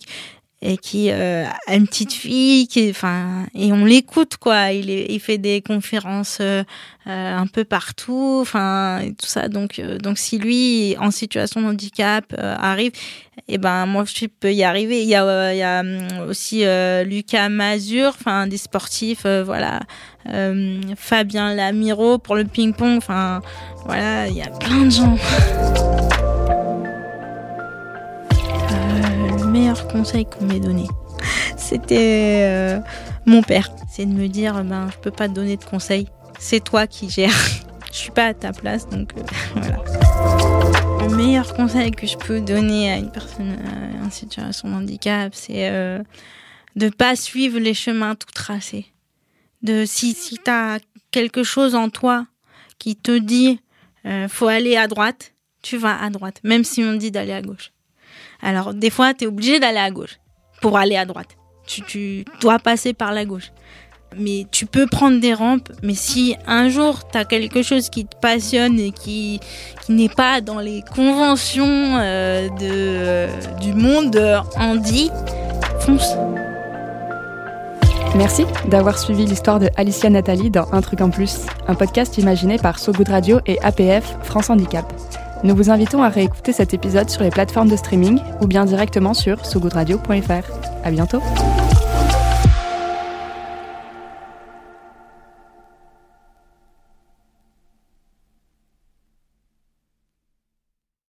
et 0.62 0.76
qui 0.76 1.10
euh, 1.10 1.44
a 1.66 1.74
une 1.74 1.88
petite 1.88 2.12
fille 2.12 2.68
qui 2.68 2.88
enfin 2.88 3.46
et 3.54 3.72
on 3.72 3.84
l'écoute 3.84 4.36
quoi. 4.36 4.70
Il, 4.70 4.88
il 4.88 5.20
fait 5.20 5.38
des 5.38 5.60
conférences 5.60 6.38
euh, 6.40 6.62
euh, 7.08 7.36
un 7.36 7.48
peu 7.48 7.64
partout 7.64 8.38
enfin 8.40 9.00
tout 9.18 9.26
ça. 9.26 9.48
Donc 9.48 9.80
euh, 9.80 9.98
donc 9.98 10.18
si 10.18 10.38
lui 10.38 10.96
en 11.00 11.10
situation 11.10 11.62
de 11.62 11.66
handicap 11.66 12.32
arrive 12.38 12.92
et 13.48 13.54
eh 13.54 13.58
ben 13.58 13.86
moi 13.86 14.04
je 14.06 14.26
peux 14.26 14.52
y 14.52 14.62
arriver. 14.62 15.02
Il 15.02 15.08
y 15.08 15.16
a 15.16 15.52
il 15.52 15.58
y 15.58 15.62
a 15.62 15.80
hum, 15.80 16.28
aussi 16.28 16.64
Lucas 17.04 17.48
Mazur 17.48 18.12
enfin 18.14 18.46
des 18.46 18.56
sportifs 18.56 19.26
voilà 19.44 19.80
Fabien 20.96 21.54
Lamiro 21.54 22.18
pour 22.18 22.36
le 22.36 22.44
ping 22.44 22.72
pong 22.72 22.98
enfin 22.98 23.42
voilà 23.84 24.28
il 24.28 24.36
y 24.36 24.42
a 24.42 24.50
plein 24.50 24.84
de 24.84 24.90
gens 24.90 25.18
conseil 29.92 30.24
qu'on 30.24 30.46
m'ait 30.46 30.60
donné, 30.60 30.86
c'était 31.56 32.42
euh, 32.42 32.80
mon 33.26 33.42
père. 33.42 33.70
C'est 33.90 34.06
de 34.06 34.12
me 34.12 34.26
dire, 34.26 34.64
ben, 34.64 34.88
je 34.90 34.98
peux 34.98 35.10
pas 35.10 35.28
te 35.28 35.34
donner 35.34 35.56
de 35.56 35.64
conseils. 35.64 36.08
C'est 36.38 36.64
toi 36.64 36.86
qui 36.86 37.10
gères. 37.10 37.30
je 37.92 37.96
suis 37.96 38.10
pas 38.10 38.26
à 38.26 38.34
ta 38.34 38.52
place, 38.52 38.88
donc 38.88 39.12
euh, 39.16 39.22
voilà. 39.54 39.76
Le 41.00 41.16
meilleur 41.16 41.54
conseil 41.54 41.90
que 41.90 42.06
je 42.06 42.16
peux 42.16 42.40
donner 42.40 42.90
à 42.90 42.96
une 42.96 43.10
personne 43.10 43.52
euh, 43.52 44.06
en 44.06 44.10
situation 44.10 44.68
de 44.70 44.74
handicap, 44.74 45.34
c'est 45.34 45.70
de 46.74 46.88
pas 46.88 47.16
suivre 47.16 47.58
les 47.58 47.74
chemins 47.74 48.14
tout 48.14 48.32
tracés. 48.32 48.86
De 49.62 49.84
si 49.84 50.14
si 50.14 50.40
as 50.46 50.78
quelque 51.10 51.42
chose 51.44 51.74
en 51.74 51.90
toi 51.90 52.26
qui 52.78 52.96
te 52.96 53.16
dit 53.16 53.60
faut 54.28 54.48
aller 54.48 54.76
à 54.76 54.88
droite, 54.88 55.34
tu 55.62 55.76
vas 55.76 56.00
à 56.00 56.10
droite, 56.10 56.40
même 56.42 56.64
si 56.64 56.82
on 56.82 56.94
dit 56.94 57.10
d'aller 57.10 57.32
à 57.32 57.42
gauche. 57.42 57.72
Alors, 58.42 58.74
des 58.74 58.90
fois, 58.90 59.14
tu 59.14 59.24
es 59.24 59.26
obligé 59.26 59.60
d'aller 59.60 59.78
à 59.78 59.90
gauche 59.90 60.18
pour 60.60 60.76
aller 60.76 60.96
à 60.96 61.06
droite. 61.06 61.28
Tu, 61.66 62.24
dois 62.40 62.58
passer 62.58 62.92
par 62.92 63.12
la 63.12 63.24
gauche. 63.24 63.52
Mais 64.18 64.46
tu 64.50 64.66
peux 64.66 64.86
prendre 64.86 65.20
des 65.20 65.32
rampes, 65.32 65.72
mais 65.82 65.94
si 65.94 66.36
un 66.46 66.68
jour 66.68 67.08
tu 67.10 67.16
as 67.16 67.24
quelque 67.24 67.62
chose 67.62 67.88
qui 67.88 68.04
te 68.04 68.14
passionne 68.16 68.78
et 68.78 68.90
qui, 68.90 69.40
n'est 69.88 70.10
pas 70.10 70.42
dans 70.42 70.58
les 70.58 70.82
conventions 70.94 71.96
euh, 71.98 72.48
de, 72.48 72.68
euh, 72.70 73.28
du 73.62 73.72
monde 73.72 74.42
handi, 74.56 75.10
fonce. 75.80 76.14
Merci 78.14 78.44
d'avoir 78.68 78.98
suivi 78.98 79.24
l'histoire 79.24 79.58
de 79.58 79.70
Alicia 79.76 80.10
Nathalie 80.10 80.50
dans 80.50 80.70
Un 80.72 80.82
truc 80.82 81.00
en 81.00 81.08
plus, 81.08 81.38
un 81.66 81.74
podcast 81.74 82.18
imaginé 82.18 82.58
par 82.58 82.78
So 82.78 82.92
Good 82.92 83.08
Radio 83.08 83.40
et 83.46 83.58
APF 83.62 84.16
France 84.22 84.50
Handicap. 84.50 84.92
Nous 85.44 85.56
vous 85.56 85.70
invitons 85.70 86.02
à 86.02 86.08
réécouter 86.08 86.52
cet 86.52 86.72
épisode 86.72 87.10
sur 87.10 87.22
les 87.22 87.30
plateformes 87.30 87.68
de 87.68 87.76
streaming 87.76 88.20
ou 88.40 88.46
bien 88.46 88.64
directement 88.64 89.12
sur 89.12 89.44
sogoodradio.fr. 89.44 90.84
À 90.84 90.90
bientôt! 90.90 91.20